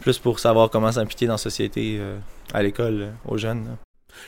plus 0.02 0.20
pour 0.20 0.40
savoir 0.40 0.70
comment 0.70 0.92
s'impliquer 0.92 1.28
dans 1.28 1.34
la 1.34 1.38
société 1.38 1.98
euh, 2.00 2.18
à 2.54 2.62
l'école, 2.62 3.02
euh, 3.02 3.12
aux 3.26 3.38
jeunes. 3.38 3.78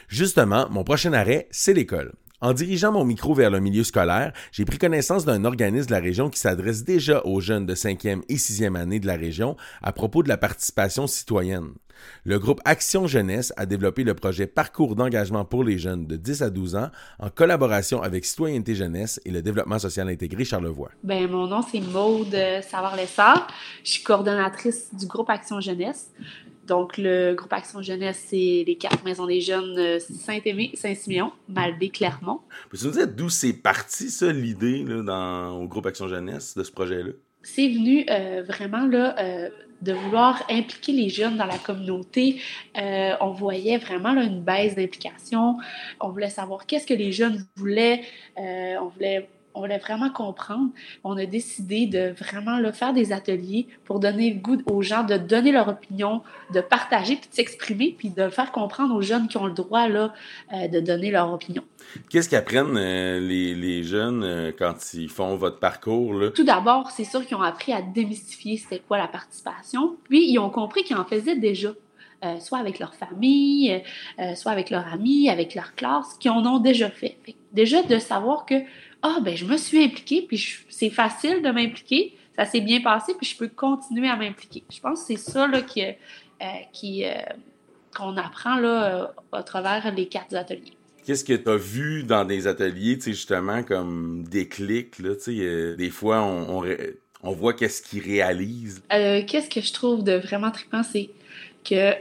Justement, 0.07 0.69
mon 0.69 0.85
prochain 0.85 1.11
arrêt, 1.11 1.47
c'est 1.51 1.73
l'école. 1.73 2.13
En 2.39 2.53
dirigeant 2.53 2.91
mon 2.91 3.05
micro 3.05 3.33
vers 3.33 3.49
le 3.49 3.59
milieu 3.59 3.83
scolaire, 3.83 4.33
j'ai 4.51 4.65
pris 4.65 4.77
connaissance 4.77 5.25
d'un 5.25 5.45
organisme 5.45 5.87
de 5.87 5.93
la 5.93 5.99
région 5.99 6.29
qui 6.29 6.39
s'adresse 6.39 6.83
déjà 6.83 7.21
aux 7.25 7.39
jeunes 7.41 7.65
de 7.65 7.73
5e 7.73 8.21
et 8.27 8.35
6e 8.35 8.77
année 8.77 8.99
de 8.99 9.07
la 9.07 9.15
région 9.15 9.55
à 9.81 9.93
propos 9.93 10.23
de 10.23 10.29
la 10.29 10.37
participation 10.37 11.07
citoyenne. 11.07 11.71
Le 12.25 12.39
groupe 12.39 12.61
Action 12.65 13.07
Jeunesse 13.07 13.53
a 13.57 13.65
développé 13.65 14.03
le 14.03 14.13
projet 14.13 14.47
Parcours 14.47 14.95
d'engagement 14.95 15.45
pour 15.45 15.63
les 15.63 15.77
jeunes 15.77 16.05
de 16.05 16.15
10 16.15 16.41
à 16.41 16.49
12 16.49 16.75
ans 16.75 16.89
en 17.19 17.29
collaboration 17.29 18.01
avec 18.01 18.25
Citoyenneté 18.25 18.75
Jeunesse 18.75 19.19
et 19.25 19.31
le 19.31 19.41
développement 19.41 19.79
social 19.79 20.09
intégré 20.09 20.45
Charlevoix. 20.45 20.91
Ben 21.03 21.29
mon 21.29 21.47
nom 21.47 21.61
c'est 21.61 21.81
Maude 21.81 22.35
Savard-Lessard. 22.69 23.47
Je 23.83 23.91
suis 23.91 24.03
coordonnatrice 24.03 24.93
du 24.93 25.05
groupe 25.07 25.29
Action 25.29 25.59
Jeunesse. 25.59 26.11
Donc 26.67 26.97
le 26.97 27.33
groupe 27.33 27.51
Action 27.51 27.81
Jeunesse, 27.81 28.25
c'est 28.29 28.63
les 28.65 28.77
quatre 28.79 29.03
maisons 29.03 29.25
des 29.25 29.41
jeunes 29.41 29.77
euh, 29.77 29.99
Saint-Aimé, 29.99 30.71
Saint-Siméon, 30.75 31.31
Malbaie, 31.49 31.89
Clermont. 31.89 32.39
Peux-tu 32.69 32.85
nous 32.85 32.91
dire 32.91 33.07
d'où 33.07 33.29
c'est 33.29 33.53
parti, 33.53 34.09
ça, 34.09 34.31
l'idée, 34.31 34.83
là, 34.83 35.01
dans, 35.01 35.61
au 35.61 35.67
groupe 35.67 35.85
Action 35.85 36.07
Jeunesse, 36.07 36.55
de 36.55 36.63
ce 36.63 36.71
projet-là? 36.71 37.11
C'est 37.43 37.67
venu 37.67 38.05
euh, 38.09 38.43
vraiment 38.47 38.85
là 38.87 39.15
euh, 39.19 39.49
de 39.83 39.91
vouloir 39.91 40.43
impliquer 40.49 40.93
les 40.93 41.09
jeunes 41.09 41.37
dans 41.37 41.45
la 41.45 41.57
communauté. 41.57 42.41
Euh, 42.77 43.15
on 43.19 43.31
voyait 43.31 43.77
vraiment 43.77 44.13
là, 44.13 44.23
une 44.23 44.41
baisse 44.41 44.75
d'implication. 44.75 45.57
On 45.99 46.09
voulait 46.09 46.29
savoir 46.29 46.65
qu'est-ce 46.65 46.87
que 46.87 46.93
les 46.93 47.11
jeunes 47.11 47.45
voulaient. 47.57 48.01
Euh, 48.39 48.75
on 48.81 48.87
voulait 48.87 49.29
on 49.53 49.61
voulait 49.61 49.77
vraiment 49.77 50.09
comprendre. 50.09 50.69
On 51.03 51.17
a 51.17 51.25
décidé 51.25 51.85
de 51.85 52.13
vraiment 52.17 52.59
là, 52.59 52.71
faire 52.71 52.93
des 52.93 53.11
ateliers 53.11 53.67
pour 53.85 53.99
donner 53.99 54.33
le 54.33 54.39
goût 54.39 54.57
aux 54.65 54.81
gens 54.81 55.03
de 55.03 55.17
donner 55.17 55.51
leur 55.51 55.67
opinion, 55.67 56.21
de 56.53 56.61
partager, 56.61 57.15
puis 57.15 57.29
de 57.29 57.35
s'exprimer, 57.35 57.95
puis 57.97 58.09
de 58.09 58.29
faire 58.29 58.51
comprendre 58.51 58.95
aux 58.95 59.01
jeunes 59.01 59.27
qui 59.27 59.37
ont 59.37 59.45
le 59.45 59.53
droit 59.53 59.87
là, 59.87 60.13
euh, 60.53 60.67
de 60.67 60.79
donner 60.79 61.11
leur 61.11 61.31
opinion. 61.31 61.63
Qu'est-ce 62.09 62.29
qu'apprennent 62.29 62.77
euh, 62.77 63.19
les, 63.19 63.53
les 63.53 63.83
jeunes 63.83 64.23
euh, 64.23 64.51
quand 64.57 64.75
ils 64.93 65.09
font 65.09 65.35
votre 65.35 65.59
parcours? 65.59 66.13
Là? 66.13 66.29
Tout 66.31 66.43
d'abord, 66.43 66.91
c'est 66.91 67.03
sûr 67.03 67.25
qu'ils 67.25 67.37
ont 67.37 67.41
appris 67.41 67.73
à 67.73 67.81
démystifier 67.81 68.57
c'était 68.57 68.79
quoi 68.79 68.97
la 68.97 69.07
participation, 69.07 69.97
puis 70.05 70.29
ils 70.29 70.39
ont 70.39 70.49
compris 70.49 70.83
qu'ils 70.83 70.97
en 70.97 71.05
faisaient 71.05 71.35
déjà. 71.35 71.69
Euh, 72.23 72.39
soit 72.39 72.59
avec 72.59 72.79
leur 72.79 72.95
famille, 72.95 73.83
euh, 74.17 74.33
soit 74.35 74.53
avec 74.53 74.69
leurs 74.69 74.87
amis, 74.87 75.29
avec 75.29 75.55
leur 75.55 75.75
classe, 75.75 76.15
qui 76.21 76.29
en 76.29 76.45
ont 76.45 76.59
déjà 76.59 76.89
fait. 76.89 77.17
Fait 77.25 77.35
déjà 77.51 77.83
de 77.83 77.99
savoir 77.99 78.45
que, 78.45 78.55
ah, 79.03 79.19
ben, 79.21 79.35
je 79.35 79.45
me 79.45 79.57
suis 79.57 79.83
impliquée, 79.83 80.25
puis 80.27 80.57
c'est 80.69 80.89
facile 80.89 81.41
de 81.41 81.51
m'impliquer, 81.51 82.17
ça 82.35 82.45
s'est 82.45 82.61
bien 82.61 82.81
passé, 82.81 83.13
puis 83.15 83.27
je 83.27 83.37
peux 83.37 83.49
continuer 83.49 84.07
à 84.07 84.15
m'impliquer. 84.15 84.63
Je 84.71 84.79
pense 84.79 85.01
que 85.01 85.07
c'est 85.07 85.31
ça 85.31 85.45
là, 85.45 85.61
qui, 85.61 85.83
euh, 85.83 85.91
qui, 86.71 87.05
euh, 87.05 87.11
qu'on 87.95 88.17
apprend 88.17 88.55
là, 88.55 89.03
euh, 89.03 89.07
à 89.33 89.43
travers 89.43 89.93
les 89.93 90.07
quatre 90.07 90.33
ateliers. 90.35 90.73
Qu'est-ce 91.05 91.25
que 91.25 91.33
tu 91.33 91.49
as 91.49 91.57
vu 91.57 92.03
dans 92.03 92.23
des 92.23 92.47
ateliers, 92.47 92.97
tu 92.97 93.03
sais, 93.03 93.11
justement, 93.11 93.61
comme 93.61 94.23
des 94.23 94.47
clics, 94.47 94.97
là, 94.99 95.15
tu 95.15 95.37
sais, 95.37 95.75
des 95.75 95.89
fois, 95.89 96.23
on, 96.23 96.55
on, 96.55 96.59
ré- 96.59 96.95
on 97.21 97.33
voit 97.33 97.53
qu'est-ce 97.53 97.81
qu'ils 97.81 98.01
réalisent? 98.01 98.81
Qu'est-ce 98.89 99.49
que 99.49 99.59
je 99.61 99.73
trouve 99.73 100.03
de 100.03 100.13
vraiment 100.13 100.49
trippant, 100.49 100.81
c'est 100.81 101.09
que 101.63 101.91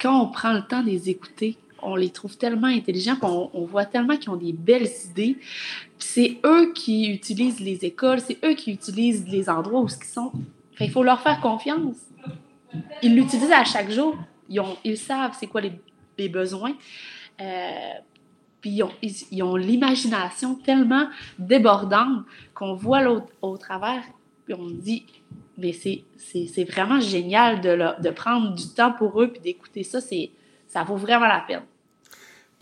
quand 0.00 0.22
on 0.22 0.28
prend 0.28 0.52
le 0.52 0.62
temps 0.62 0.82
de 0.82 0.90
les 0.90 1.10
écouter, 1.10 1.56
on 1.82 1.96
les 1.96 2.10
trouve 2.10 2.36
tellement 2.36 2.68
intelligents, 2.68 3.16
on, 3.22 3.50
on 3.52 3.64
voit 3.64 3.84
tellement 3.84 4.16
qu'ils 4.16 4.30
ont 4.30 4.36
des 4.36 4.52
belles 4.52 4.88
idées. 5.10 5.38
C'est 5.98 6.38
eux 6.44 6.72
qui 6.72 7.10
utilisent 7.10 7.60
les 7.60 7.84
écoles, 7.84 8.20
c'est 8.20 8.38
eux 8.44 8.54
qui 8.54 8.72
utilisent 8.72 9.26
les 9.28 9.48
endroits 9.48 9.80
où 9.80 9.88
ils 9.88 10.04
sont. 10.06 10.32
Il 10.80 10.90
faut 10.90 11.02
leur 11.02 11.20
faire 11.20 11.40
confiance. 11.40 11.96
Ils 13.02 13.14
l'utilisent 13.14 13.52
à 13.52 13.64
chaque 13.64 13.90
jour. 13.90 14.16
Ils, 14.48 14.96
savent 14.96 15.36
c'est 15.38 15.46
quoi 15.46 15.60
les, 15.60 16.28
besoins. 16.28 16.74
Euh, 17.40 17.92
puis 18.60 18.80
ils 19.32 19.42
ont, 19.42 19.56
l'imagination 19.56 20.54
tellement 20.54 21.08
débordante 21.38 22.24
qu'on 22.54 22.74
voit 22.74 23.02
l'autre 23.02 23.26
au 23.42 23.56
travers, 23.56 24.04
puis 24.44 24.54
on 24.54 24.70
dit, 24.70 25.04
mais 25.58 25.72
c'est, 25.72 26.64
vraiment 26.64 27.00
génial 27.00 27.60
de, 27.60 28.00
de 28.00 28.10
prendre 28.10 28.54
du 28.54 28.68
temps 28.68 28.92
pour 28.92 29.20
eux 29.20 29.28
puis 29.28 29.40
d'écouter 29.40 29.82
ça. 29.82 29.98
Ça 30.00 30.84
vaut 30.84 30.96
vraiment 30.96 31.26
la 31.26 31.40
peine. 31.40 31.62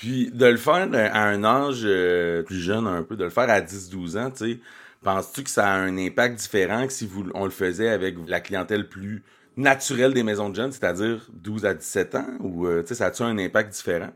Puis 0.00 0.30
de 0.32 0.46
le 0.46 0.56
faire 0.56 0.88
à 0.94 1.24
un 1.24 1.44
âge 1.44 1.82
euh, 1.84 2.42
plus 2.42 2.58
jeune 2.58 2.86
un 2.86 3.02
peu, 3.02 3.16
de 3.16 3.24
le 3.24 3.30
faire 3.30 3.50
à 3.50 3.60
10-12 3.60 4.18
ans, 4.18 4.30
tu 4.30 4.52
sais, 4.54 4.60
penses-tu 5.02 5.42
que 5.42 5.50
ça 5.50 5.68
a 5.68 5.76
un 5.76 5.98
impact 5.98 6.40
différent 6.40 6.86
que 6.86 6.92
si 6.94 7.06
on 7.34 7.44
le 7.44 7.50
faisait 7.50 7.90
avec 7.90 8.16
la 8.26 8.40
clientèle 8.40 8.88
plus 8.88 9.22
naturelle 9.58 10.14
des 10.14 10.22
maisons 10.22 10.48
de 10.48 10.56
jeunes, 10.56 10.72
c'est-à-dire 10.72 11.26
12 11.34 11.66
à 11.66 11.74
17 11.74 12.14
ans, 12.14 12.28
ou 12.40 12.66
euh, 12.66 12.82
ça 12.86 13.06
a-tu 13.06 13.22
un 13.24 13.36
impact 13.36 13.74
différent? 13.74 14.08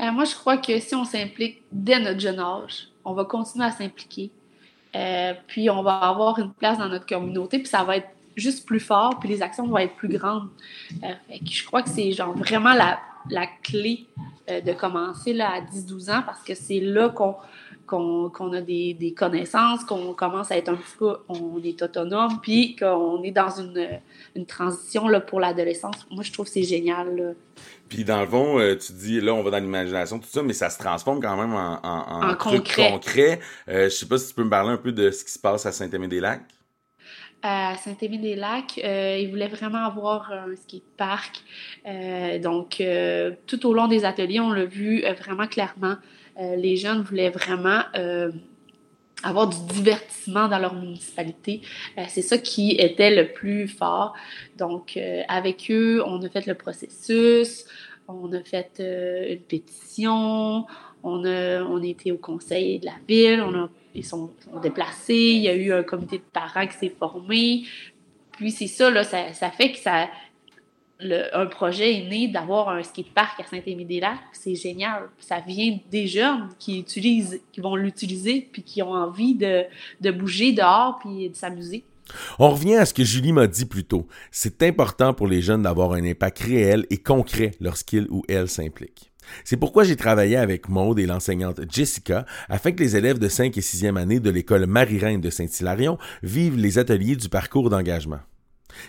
Euh, 0.00 0.10
moi, 0.10 0.24
je 0.24 0.34
crois 0.34 0.56
que 0.56 0.80
si 0.80 0.92
on 0.96 1.04
s'implique 1.04 1.62
dès 1.70 2.00
notre 2.00 2.18
jeune 2.18 2.40
âge, 2.40 2.88
on 3.04 3.12
va 3.12 3.24
continuer 3.24 3.66
à 3.66 3.70
s'impliquer. 3.70 4.32
Euh, 4.96 5.34
puis 5.46 5.70
on 5.70 5.84
va 5.84 5.98
avoir 5.98 6.40
une 6.40 6.52
place 6.52 6.78
dans 6.78 6.88
notre 6.88 7.06
communauté, 7.06 7.60
puis 7.60 7.68
ça 7.68 7.84
va 7.84 7.98
être 7.98 8.08
juste 8.36 8.66
plus 8.66 8.80
fort, 8.80 9.20
puis 9.20 9.28
les 9.28 9.40
actions 9.40 9.68
vont 9.68 9.78
être 9.78 9.94
plus 9.94 10.08
grandes. 10.08 10.48
Fait 11.00 11.38
que 11.38 11.48
je 11.48 11.64
crois 11.64 11.84
que 11.84 11.90
c'est 11.90 12.10
genre 12.10 12.36
vraiment 12.36 12.74
la, 12.74 12.98
la 13.28 13.46
clé 13.62 14.08
euh, 14.50 14.60
de 14.60 14.72
commencer 14.72 15.32
là, 15.32 15.50
à 15.54 15.60
10-12 15.60 16.10
ans 16.10 16.22
parce 16.24 16.42
que 16.42 16.54
c'est 16.54 16.80
là 16.80 17.08
qu'on 17.08 17.36
qu'on 17.90 18.52
a 18.52 18.60
des, 18.60 18.94
des 18.94 19.12
connaissances, 19.12 19.84
qu'on 19.84 20.14
commence 20.14 20.52
à 20.52 20.56
être 20.56 20.68
un 20.68 20.76
petit 20.76 20.96
peu, 20.96 21.16
on 21.28 21.60
est 21.64 21.82
autonome, 21.82 22.38
puis 22.40 22.76
qu'on 22.76 23.20
est 23.24 23.32
dans 23.32 23.50
une, 23.50 24.00
une 24.36 24.46
transition 24.46 25.08
là, 25.08 25.20
pour 25.20 25.40
l'adolescence. 25.40 26.06
Moi, 26.08 26.22
je 26.22 26.32
trouve 26.32 26.46
que 26.46 26.52
c'est 26.52 26.62
génial. 26.62 27.16
Là. 27.16 27.32
Puis 27.88 28.04
dans 28.04 28.20
le 28.20 28.28
fond, 28.28 28.60
euh, 28.60 28.76
tu 28.76 28.92
dis, 28.92 29.20
là, 29.20 29.34
on 29.34 29.42
va 29.42 29.50
dans 29.50 29.58
l'imagination, 29.58 30.20
tout 30.20 30.28
ça, 30.30 30.42
mais 30.42 30.52
ça 30.52 30.70
se 30.70 30.78
transforme 30.78 31.20
quand 31.20 31.36
même 31.36 31.52
en, 31.52 31.80
en, 31.82 32.30
En 32.30 32.34
truc 32.36 32.62
concret. 32.62 32.90
concret. 32.92 33.40
Euh, 33.68 33.84
je 33.84 33.94
sais 33.94 34.06
pas 34.06 34.18
si 34.18 34.28
tu 34.28 34.34
peux 34.34 34.44
me 34.44 34.50
parler 34.50 34.70
un 34.70 34.76
peu 34.76 34.92
de 34.92 35.10
ce 35.10 35.24
qui 35.24 35.32
se 35.32 35.38
passe 35.40 35.66
à 35.66 35.72
Saint-Aimé-des-Lacs. 35.72 36.42
À 37.42 37.76
Saint-Émile-des-Lacs. 37.76 38.80
Euh, 38.84 39.18
ils 39.20 39.30
voulaient 39.30 39.48
vraiment 39.48 39.84
avoir 39.84 40.32
un 40.32 40.54
skatepark. 40.56 41.42
Euh, 41.86 42.38
donc, 42.38 42.80
euh, 42.80 43.32
tout 43.46 43.66
au 43.66 43.74
long 43.74 43.86
des 43.86 44.04
ateliers, 44.04 44.40
on 44.40 44.52
l'a 44.52 44.64
vu 44.64 45.02
vraiment 45.18 45.46
clairement. 45.46 45.96
Les 46.38 46.76
jeunes 46.76 47.02
voulaient 47.02 47.28
vraiment 47.28 47.82
avoir 49.22 49.48
du 49.48 49.74
divertissement 49.74 50.48
dans 50.48 50.58
leur 50.58 50.74
municipalité. 50.74 51.60
C'est 52.08 52.22
ça 52.22 52.38
qui 52.38 52.76
était 52.78 53.14
le 53.14 53.30
plus 53.32 53.68
fort. 53.68 54.14
Donc, 54.56 54.98
avec 55.28 55.66
eux, 55.70 56.02
on 56.06 56.22
a 56.22 56.28
fait 56.30 56.46
le 56.46 56.54
processus, 56.54 57.66
on 58.08 58.32
a 58.32 58.42
fait 58.42 58.80
une 58.80 59.40
pétition, 59.40 60.64
on 61.02 61.24
a, 61.24 61.62
on 61.62 61.82
été 61.82 62.12
au 62.12 62.18
conseil 62.18 62.78
de 62.78 62.86
la 62.86 62.94
ville, 63.08 63.40
on 63.40 63.54
a, 63.54 63.68
ils 63.94 64.04
sont, 64.04 64.30
déplacés, 64.62 65.14
il 65.14 65.42
y 65.42 65.48
a 65.48 65.54
eu 65.54 65.72
un 65.72 65.82
comité 65.82 66.18
de 66.18 66.24
parents 66.32 66.66
qui 66.66 66.76
s'est 66.76 66.94
formé. 66.96 67.64
Puis 68.32 68.50
c'est 68.50 68.66
ça, 68.66 68.90
là, 68.90 69.04
ça, 69.04 69.50
fait 69.50 69.72
que 69.72 69.78
ça, 69.78 70.08
un 71.00 71.46
projet 71.46 71.98
est 71.98 72.08
né 72.08 72.28
d'avoir 72.28 72.68
un 72.68 72.82
skatepark 72.82 73.40
à 73.40 73.44
Saint-Émile-des-Lacs. 73.44 74.18
C'est 74.32 74.54
génial. 74.54 75.08
Ça 75.18 75.40
vient 75.46 75.78
des 75.90 76.06
jeunes 76.06 76.48
qui 76.58 76.78
utilisent, 76.78 77.40
qui 77.52 77.60
vont 77.60 77.76
l'utiliser, 77.76 78.48
puis 78.52 78.62
qui 78.62 78.82
ont 78.82 78.92
envie 78.92 79.34
de, 79.34 79.64
de 80.00 80.10
bouger 80.10 80.52
dehors, 80.52 80.98
puis 81.00 81.28
de 81.28 81.36
s'amuser. 81.36 81.84
On 82.38 82.50
revient 82.50 82.76
à 82.76 82.86
ce 82.86 82.94
que 82.94 83.04
Julie 83.04 83.32
m'a 83.32 83.46
dit 83.46 83.66
plus 83.66 83.84
tôt. 83.84 84.06
C'est 84.30 84.62
important 84.62 85.14
pour 85.14 85.26
les 85.26 85.42
jeunes 85.42 85.62
d'avoir 85.62 85.92
un 85.92 86.04
impact 86.04 86.40
réel 86.40 86.86
et 86.90 86.98
concret 86.98 87.52
lorsqu'ils 87.60 88.08
ou 88.10 88.22
elles 88.28 88.48
s'impliquent. 88.48 89.09
C'est 89.44 89.56
pourquoi 89.56 89.84
j'ai 89.84 89.96
travaillé 89.96 90.36
avec 90.36 90.68
Maude 90.68 90.98
et 90.98 91.06
l'enseignante 91.06 91.60
Jessica 91.70 92.26
afin 92.48 92.72
que 92.72 92.82
les 92.82 92.96
élèves 92.96 93.18
de 93.18 93.28
5 93.28 93.56
et 93.56 93.60
6e 93.60 93.96
année 93.96 94.20
de 94.20 94.30
l'école 94.30 94.66
Marie-Reine 94.66 95.20
de 95.20 95.30
Saint-Hilarion 95.30 95.98
vivent 96.22 96.56
les 96.56 96.78
ateliers 96.78 97.16
du 97.16 97.28
parcours 97.28 97.70
d'engagement. 97.70 98.20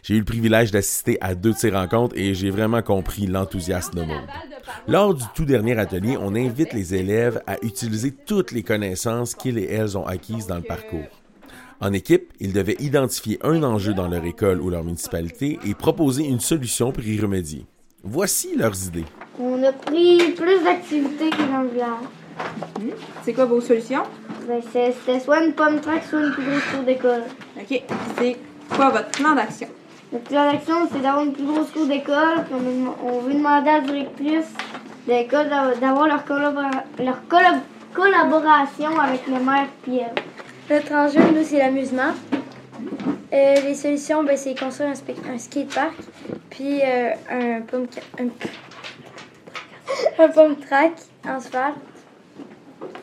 J'ai 0.03 0.15
eu 0.15 0.19
le 0.19 0.25
privilège 0.25 0.71
d'assister 0.71 1.17
à 1.21 1.35
deux 1.35 1.53
de 1.53 1.57
ces 1.57 1.71
rencontres 1.71 2.15
et 2.17 2.33
j'ai 2.33 2.49
vraiment 2.49 2.81
compris 2.81 3.27
l'enthousiasme 3.27 3.95
de 3.95 4.03
Maude. 4.03 4.29
Lors 4.87 5.13
du 5.13 5.23
tout 5.35 5.45
dernier 5.45 5.77
atelier, 5.77 6.17
on 6.19 6.35
invite 6.35 6.73
les 6.73 6.95
élèves 6.95 7.41
à 7.47 7.57
utiliser 7.63 8.11
toutes 8.11 8.51
les 8.51 8.63
connaissances 8.63 9.35
qu'ils 9.35 9.57
et 9.57 9.71
elles 9.71 9.97
ont 9.97 10.05
acquises 10.05 10.47
dans 10.47 10.57
le 10.57 10.61
parcours. 10.61 11.07
En 11.79 11.93
équipe, 11.93 12.31
ils 12.39 12.53
devaient 12.53 12.77
identifier 12.79 13.39
un 13.41 13.63
enjeu 13.63 13.93
dans 13.93 14.07
leur 14.07 14.23
école 14.23 14.61
ou 14.61 14.69
leur 14.69 14.83
municipalité 14.83 15.57
et 15.65 15.73
proposer 15.73 16.25
une 16.25 16.39
solution 16.39 16.91
pour 16.91 17.03
y 17.03 17.19
remédier. 17.19 17.65
Voici 18.03 18.55
leurs 18.55 18.87
idées. 18.87 19.05
On 19.39 19.61
a 19.63 19.71
pris 19.71 20.31
plus 20.31 20.63
d'activités 20.63 21.29
que 21.29 21.43
dans 21.51 21.61
le 21.61 21.69
village. 21.69 22.93
C'est 23.23 23.33
quoi 23.33 23.45
vos 23.45 23.61
solutions? 23.61 24.03
Ben, 24.47 24.61
c'est- 24.71 24.93
C'était 24.93 25.19
soit 25.19 25.43
une 25.43 25.53
pomme 25.53 25.79
track, 25.79 26.03
soit 26.09 26.21
une 26.21 26.31
plus 26.31 26.43
grosse 26.43 26.63
cour 26.73 26.83
d'école. 26.83 27.23
OK. 27.59 27.81
C'est 28.17 28.37
quoi 28.75 28.89
votre 28.89 29.09
plan 29.11 29.35
d'action? 29.35 29.67
Notre 30.11 30.25
plan 30.25 30.51
d'action, 30.51 30.75
c'est 30.91 30.99
d'avoir 31.01 31.23
une 31.25 31.33
plus 31.33 31.45
grosse 31.45 31.69
cour 31.71 31.85
d'école. 31.85 32.43
puis 32.45 32.55
On, 32.55 33.07
on 33.07 33.19
veut 33.19 33.33
demander 33.33 33.69
à 33.69 33.79
la 33.79 33.81
directrice 33.81 34.47
de 35.07 35.13
l'école 35.13 35.49
d'avoir 35.49 35.77
d'avoir 35.77 36.07
leur, 36.07 36.25
collabora- 36.25 36.83
leur 36.99 37.17
collab- 37.29 37.61
collaboration 37.93 38.99
avec 38.99 39.27
le 39.27 39.33
maire 39.43 39.67
Pierre. 39.83 40.13
Notre 40.69 40.91
enjeu, 40.93 41.19
nous, 41.35 41.43
c'est 41.43 41.59
l'amusement. 41.59 42.13
Euh, 43.33 43.55
les 43.61 43.75
solutions, 43.75 44.23
ben, 44.23 44.35
c'est 44.35 44.59
construire 44.59 44.89
un, 44.91 45.37
skatepark, 45.37 45.95
puis 46.49 46.81
euh, 46.83 47.13
un 47.29 47.61
pump, 47.61 47.89
un, 48.19 48.27
un 50.23 50.27
pump 50.27 50.65
track 50.65 50.91
en 51.25 51.35
asphalte. 51.35 51.75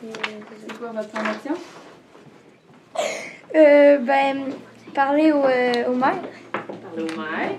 C'est 0.01 0.77
quoi 0.77 0.89
votre 0.89 1.11
d'action? 1.11 1.55
Euh, 3.55 3.97
ben, 3.97 4.53
parler 4.93 5.31
au, 5.31 5.43
euh, 5.43 5.87
au 5.87 5.95
maire. 5.95 6.21
Parler 6.51 7.11
au 7.11 7.19
maire. 7.19 7.57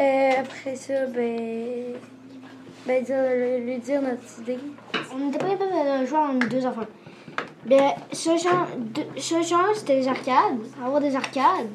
Euh, 0.00 0.40
après 0.40 0.74
ça, 0.74 1.06
ben, 1.06 1.94
ben 2.86 3.04
dire, 3.04 3.16
lui, 3.34 3.66
lui 3.66 3.78
dire 3.78 4.00
notre 4.00 4.22
idée. 4.40 4.58
On 5.14 5.18
n'était 5.18 5.38
pas 5.38 5.50
capable 5.50 6.00
de 6.00 6.06
jouer 6.06 6.18
en 6.18 6.34
deux 6.34 6.64
enfants. 6.64 6.86
Ben, 7.66 7.92
solution, 8.12 8.50
deux- 8.76 9.20
solution 9.20 9.58
un, 9.58 9.74
c'était 9.74 9.94
les 9.96 10.08
arcades. 10.08 10.58
Avoir 10.84 11.00
des 11.00 11.14
arcades 11.14 11.68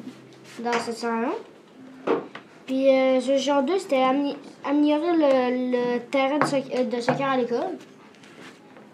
dans 0.60 0.72
ce 0.72 0.92
salon. 0.92 1.32
Puis 2.66 2.88
euh, 2.94 3.20
solution 3.20 3.62
2, 3.62 3.78
c'était 3.78 3.96
amé- 4.02 4.36
améliorer 4.64 5.12
le, 5.16 5.72
le 5.72 6.00
terrain 6.10 6.38
de, 6.38 6.44
soc- 6.44 6.70
euh, 6.74 6.84
de 6.84 7.00
soccer 7.00 7.26
à 7.30 7.36
l'école. 7.38 7.78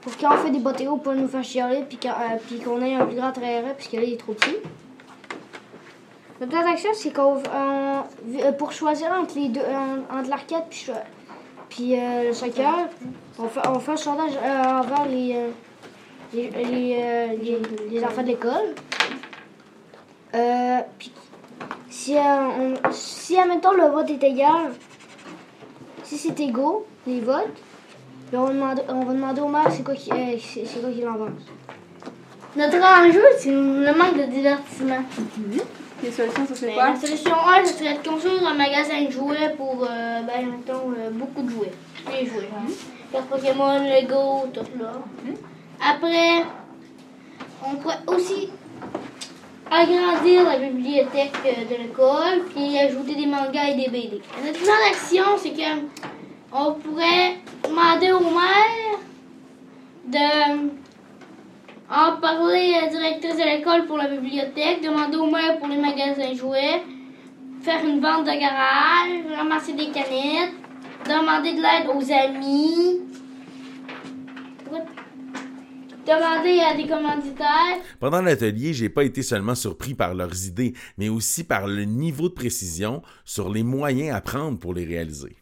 Pour 0.02 0.16
quand 0.18 0.34
on 0.34 0.36
fait 0.36 0.50
des 0.50 0.60
bottéos, 0.60 0.96
pour 0.98 1.14
nous 1.14 1.26
faire 1.26 1.42
chialer, 1.42 1.78
euh, 1.78 2.36
puis 2.46 2.60
qu'on 2.60 2.80
ait 2.82 2.94
un 2.94 3.06
plus 3.06 3.16
grand 3.16 3.32
terrain, 3.32 3.70
parce 3.70 3.88
que 3.88 3.96
là, 3.96 4.02
il 4.04 4.12
est 4.12 4.16
trop 4.16 4.32
petit. 4.34 4.56
Plan 6.38 6.62
d'action, 6.62 6.90
c'est 6.92 7.12
qu'on 7.12 7.38
on- 7.38 8.52
pour 8.58 8.70
choisir 8.72 9.08
entre 9.12 9.36
les 9.38 9.48
deux, 9.48 9.60
en- 9.62 10.18
entre 10.18 10.28
l'arcade 10.28 10.64
puis, 10.68 10.86
puis 11.70 11.96
le 11.96 12.32
soccer, 12.34 12.88
on 13.38 13.48
fait, 13.48 13.66
on 13.66 13.78
fait 13.80 13.92
un 13.92 13.96
sondage 13.96 14.32
envers 14.36 15.06
les, 15.08 15.36
les, 16.34 16.50
les, 16.50 16.96
euh, 17.00 17.26
les- 17.42 17.90
les 17.90 18.04
enfants 18.04 18.22
de 18.22 18.28
l'école. 18.28 18.74
Euh, 20.34 20.78
puis 20.98 21.12
si, 21.88 22.16
euh, 22.16 22.20
on, 22.22 22.74
si, 22.92 23.38
admettons, 23.38 23.72
le 23.72 23.84
vote 23.88 24.10
est 24.10 24.22
égal, 24.24 24.72
si 26.02 26.18
c'est 26.18 26.38
égaux, 26.40 26.86
les 27.06 27.20
votes, 27.20 27.54
puis 28.28 28.36
on, 28.36 28.44
va 28.46 28.52
demander, 28.52 28.82
on 28.88 29.04
va 29.04 29.12
demander 29.12 29.40
au 29.40 29.48
maire 29.48 29.68
c'est 29.70 29.84
quoi 29.84 29.94
qu'il 29.94 30.12
euh, 30.12 30.36
c'est- 30.40 30.66
c'est 30.66 30.80
quoi 30.80 30.90
qu'il 30.90 31.06
en 31.06 31.14
pense. 31.14 31.42
Notre 32.56 32.76
enjeu, 32.78 33.24
c'est 33.38 33.50
le 33.50 33.92
manque 33.98 34.16
de 34.16 34.24
divertissement. 34.30 35.02
Les 36.02 36.10
solutions, 36.10 36.46
ça 36.46 36.54
c'est 36.54 36.66
Ben, 36.66 36.74
quoi? 36.74 36.90
la 36.90 36.96
solution 36.96 37.34
1, 37.34 37.64
ce 37.64 37.74
serait 37.74 37.94
de 37.98 38.08
construire 38.08 38.46
un 38.46 38.54
magasin 38.54 39.02
de 39.04 39.10
jouets 39.10 39.54
pour, 39.56 39.84
euh, 39.88 40.20
ben, 40.22 40.46
mettons, 40.50 40.90
euh, 40.98 41.10
beaucoup 41.10 41.42
de 41.42 41.50
jouets. 41.50 41.72
Les 42.10 42.26
jouets. 42.26 42.48
Cartes 43.12 43.26
Pokémon, 43.26 43.78
Lego, 43.78 44.46
tout 44.52 44.66
là. 44.78 44.92
Après, 45.80 46.44
on 47.66 47.76
pourrait 47.76 48.00
aussi 48.06 48.48
agrandir 49.70 50.44
la 50.44 50.58
bibliothèque 50.58 51.32
euh, 51.46 51.64
de 51.64 51.82
l'école, 51.82 52.44
puis 52.54 52.78
ajouter 52.78 53.14
des 53.14 53.26
mangas 53.26 53.70
et 53.70 53.74
des 53.74 53.88
BD. 53.88 54.20
Notre 54.44 54.60
plan 54.60 54.74
d'action, 54.86 55.24
c'est 55.38 55.50
que 55.50 55.86
on 56.52 56.72
pourrait 56.74 57.38
demander 57.64 58.12
au 58.12 58.20
maire 58.20 58.98
de 60.06 60.68
en 61.90 62.16
parler 62.20 62.74
à 62.74 62.82
la 62.82 62.86
directrice 62.88 63.36
de 63.36 63.44
l'école 63.44 63.86
pour 63.86 63.98
la 63.98 64.08
bibliothèque, 64.08 64.82
demander 64.82 65.16
au 65.16 65.26
maire 65.26 65.58
pour 65.58 65.68
les 65.68 65.76
magasins 65.76 66.34
jouets, 66.34 66.82
faire 67.62 67.84
une 67.84 68.00
vente 68.00 68.24
de 68.24 68.32
garage, 68.38 69.36
ramasser 69.36 69.72
des 69.74 69.86
canettes, 69.86 70.54
demander 71.06 71.52
de 71.52 71.60
l'aide 71.60 71.88
aux 71.94 72.12
amis, 72.12 73.00
demander 76.04 76.60
à 76.60 76.76
des 76.76 76.86
commanditaires. 76.86 77.80
Pendant 78.00 78.22
l'atelier, 78.22 78.72
j'ai 78.72 78.88
pas 78.88 79.04
été 79.04 79.22
seulement 79.22 79.54
surpris 79.54 79.94
par 79.94 80.14
leurs 80.14 80.46
idées, 80.46 80.74
mais 80.98 81.08
aussi 81.08 81.44
par 81.44 81.66
le 81.66 81.84
niveau 81.84 82.28
de 82.28 82.34
précision 82.34 83.02
sur 83.24 83.50
les 83.52 83.62
moyens 83.62 84.14
à 84.14 84.20
prendre 84.20 84.58
pour 84.58 84.74
les 84.74 84.84
réaliser. 84.84 85.36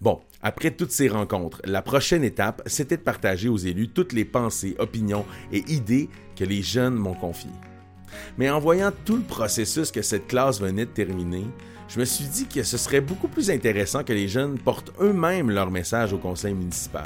Bon, 0.00 0.20
après 0.42 0.70
toutes 0.70 0.92
ces 0.92 1.08
rencontres, 1.08 1.60
la 1.64 1.82
prochaine 1.82 2.24
étape, 2.24 2.62
c'était 2.66 2.96
de 2.96 3.02
partager 3.02 3.48
aux 3.48 3.56
élus 3.56 3.88
toutes 3.88 4.12
les 4.12 4.24
pensées, 4.24 4.76
opinions 4.78 5.26
et 5.52 5.64
idées 5.68 6.08
que 6.36 6.44
les 6.44 6.62
jeunes 6.62 6.94
m'ont 6.94 7.14
confiées. 7.14 7.50
Mais 8.38 8.50
en 8.50 8.60
voyant 8.60 8.92
tout 9.04 9.16
le 9.16 9.22
processus 9.22 9.90
que 9.90 10.02
cette 10.02 10.28
classe 10.28 10.60
venait 10.60 10.86
de 10.86 10.90
terminer, 10.90 11.44
je 11.88 12.00
me 12.00 12.04
suis 12.04 12.24
dit 12.24 12.46
que 12.46 12.62
ce 12.62 12.78
serait 12.78 13.00
beaucoup 13.00 13.28
plus 13.28 13.50
intéressant 13.50 14.04
que 14.04 14.12
les 14.12 14.28
jeunes 14.28 14.58
portent 14.58 14.92
eux-mêmes 15.00 15.50
leur 15.50 15.70
message 15.70 16.12
au 16.12 16.18
conseil 16.18 16.54
municipal. 16.54 17.04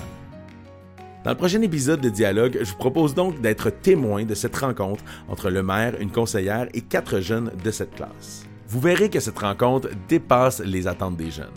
Dans 1.28 1.34
le 1.34 1.38
prochain 1.38 1.60
épisode 1.60 2.00
de 2.00 2.08
Dialogue, 2.08 2.56
je 2.58 2.70
vous 2.70 2.78
propose 2.78 3.14
donc 3.14 3.38
d'être 3.42 3.68
témoin 3.68 4.24
de 4.24 4.34
cette 4.34 4.56
rencontre 4.56 5.04
entre 5.28 5.50
le 5.50 5.62
maire, 5.62 5.94
une 6.00 6.10
conseillère 6.10 6.68
et 6.72 6.80
quatre 6.80 7.20
jeunes 7.20 7.52
de 7.62 7.70
cette 7.70 7.94
classe. 7.94 8.46
Vous 8.66 8.80
verrez 8.80 9.10
que 9.10 9.20
cette 9.20 9.38
rencontre 9.38 9.90
dépasse 10.08 10.60
les 10.60 10.86
attentes 10.86 11.18
des 11.18 11.30
jeunes. 11.30 11.52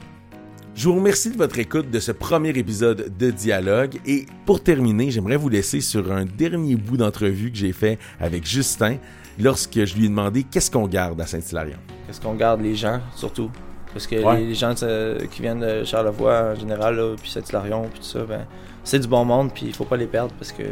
Je 0.76 0.90
vous 0.90 0.96
remercie 0.96 1.32
de 1.32 1.38
votre 1.38 1.58
écoute 1.58 1.90
de 1.90 2.02
ce 2.02 2.12
premier 2.12 2.50
épisode 2.50 3.18
de 3.18 3.32
Dialogue 3.32 3.98
et 4.06 4.26
pour 4.46 4.62
terminer, 4.62 5.10
j'aimerais 5.10 5.38
vous 5.38 5.48
laisser 5.48 5.80
sur 5.80 6.12
un 6.12 6.26
dernier 6.26 6.76
bout 6.76 6.98
d'entrevue 6.98 7.50
que 7.50 7.58
j'ai 7.58 7.72
fait 7.72 7.98
avec 8.20 8.46
Justin 8.46 8.98
lorsque 9.40 9.86
je 9.86 9.96
lui 9.96 10.08
ai 10.08 10.10
demandé 10.10 10.44
qu'est-ce 10.44 10.70
qu'on 10.70 10.90
garde 10.90 11.22
à 11.22 11.26
Saint-Hilarion. 11.26 11.78
Qu'est-ce 12.08 12.20
qu'on 12.20 12.36
garde 12.36 12.60
les 12.60 12.76
gens 12.76 13.00
surtout? 13.16 13.50
Parce 13.94 14.08
que 14.08 14.16
Ouais. 14.24 14.38
les, 14.38 14.46
les 14.48 14.54
gens 14.56 14.74
qui 14.76 15.42
viennent 15.42 15.60
de 15.60 15.84
Charlevoix 15.84 16.52
en 16.54 16.56
général 16.56 16.96
là, 16.96 17.16
puis 17.22 17.30
Saint-Hilarion 17.30 17.84
puis 17.92 18.00
tout 18.00 18.06
ça 18.06 18.20
ben 18.28 18.46
c'est 18.84 19.00
du 19.00 19.08
bon 19.08 19.26
monde 19.26 19.52
puis 19.54 19.66
il 19.68 19.74
faut 19.74 19.86
pas 19.86 19.98
les 19.98 20.08
perdre 20.08 20.34
parce 20.40 20.52
que 20.52 20.64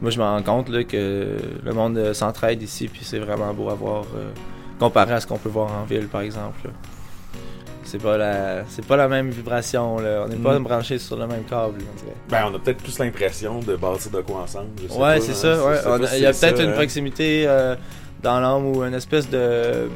moi 0.00 0.10
je 0.10 0.18
me 0.18 0.24
rends 0.24 0.42
compte 0.42 0.68
là, 0.68 0.84
que 0.84 1.36
le 1.64 1.72
monde 1.72 1.96
euh, 1.98 2.14
s'entraide 2.14 2.62
ici 2.62 2.88
puis 2.88 3.00
c'est 3.04 3.18
vraiment 3.18 3.52
beau 3.54 3.70
à 3.70 3.74
voir 3.74 4.04
euh, 4.16 4.30
comparé 4.78 5.12
à 5.14 5.20
ce 5.20 5.26
qu'on 5.26 5.38
peut 5.38 5.48
voir 5.48 5.70
en 5.72 5.84
ville 5.84 6.08
par 6.08 6.20
exemple. 6.22 6.68
C'est 7.84 8.02
pas 8.02 8.16
la 8.18 8.64
c'est 8.68 8.84
pas 8.84 8.96
la 8.96 9.06
même 9.06 9.30
vibration 9.30 9.98
là, 10.00 10.24
on 10.24 10.28
n'est 10.28 10.34
pas 10.36 10.58
Mm. 10.58 10.62
branchés 10.64 10.98
sur 10.98 11.16
le 11.16 11.26
même 11.28 11.44
câble, 11.44 11.78
on 11.80 11.96
dirait. 12.00 12.16
Ben, 12.28 12.50
on 12.50 12.54
a 12.56 12.58
peut-être 12.58 12.78
plus 12.82 12.98
l'impression 12.98 13.60
de 13.60 13.76
bâtir 13.76 14.10
de 14.10 14.20
quoi 14.22 14.40
ensemble. 14.42 14.70
je 14.82 14.88
sais 14.88 14.94
Ouais, 14.94 15.18
pas, 15.18 15.20
c'est 15.20 15.30
hein, 15.30 15.34
ça. 15.34 15.64
ouais. 15.64 15.98
Il 16.16 16.22
y 16.22 16.26
a 16.26 16.32
peut-être 16.32 16.56
ça, 16.56 16.62
une 16.64 16.70
hein. 16.70 16.74
proximité 16.74 17.44
euh, 17.46 17.76
dans 18.24 18.40
l'âme 18.40 18.66
ou 18.66 18.82
une 18.82 18.94
espèce 18.94 19.30
de 19.30 19.88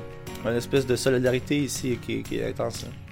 une 0.48 0.56
espèce 0.56 0.86
de 0.86 0.96
solidarité 0.96 1.58
ici 1.58 1.98
qui, 2.00 2.22
est 2.38 2.48
intense. 2.48 2.82
là. 2.82 3.09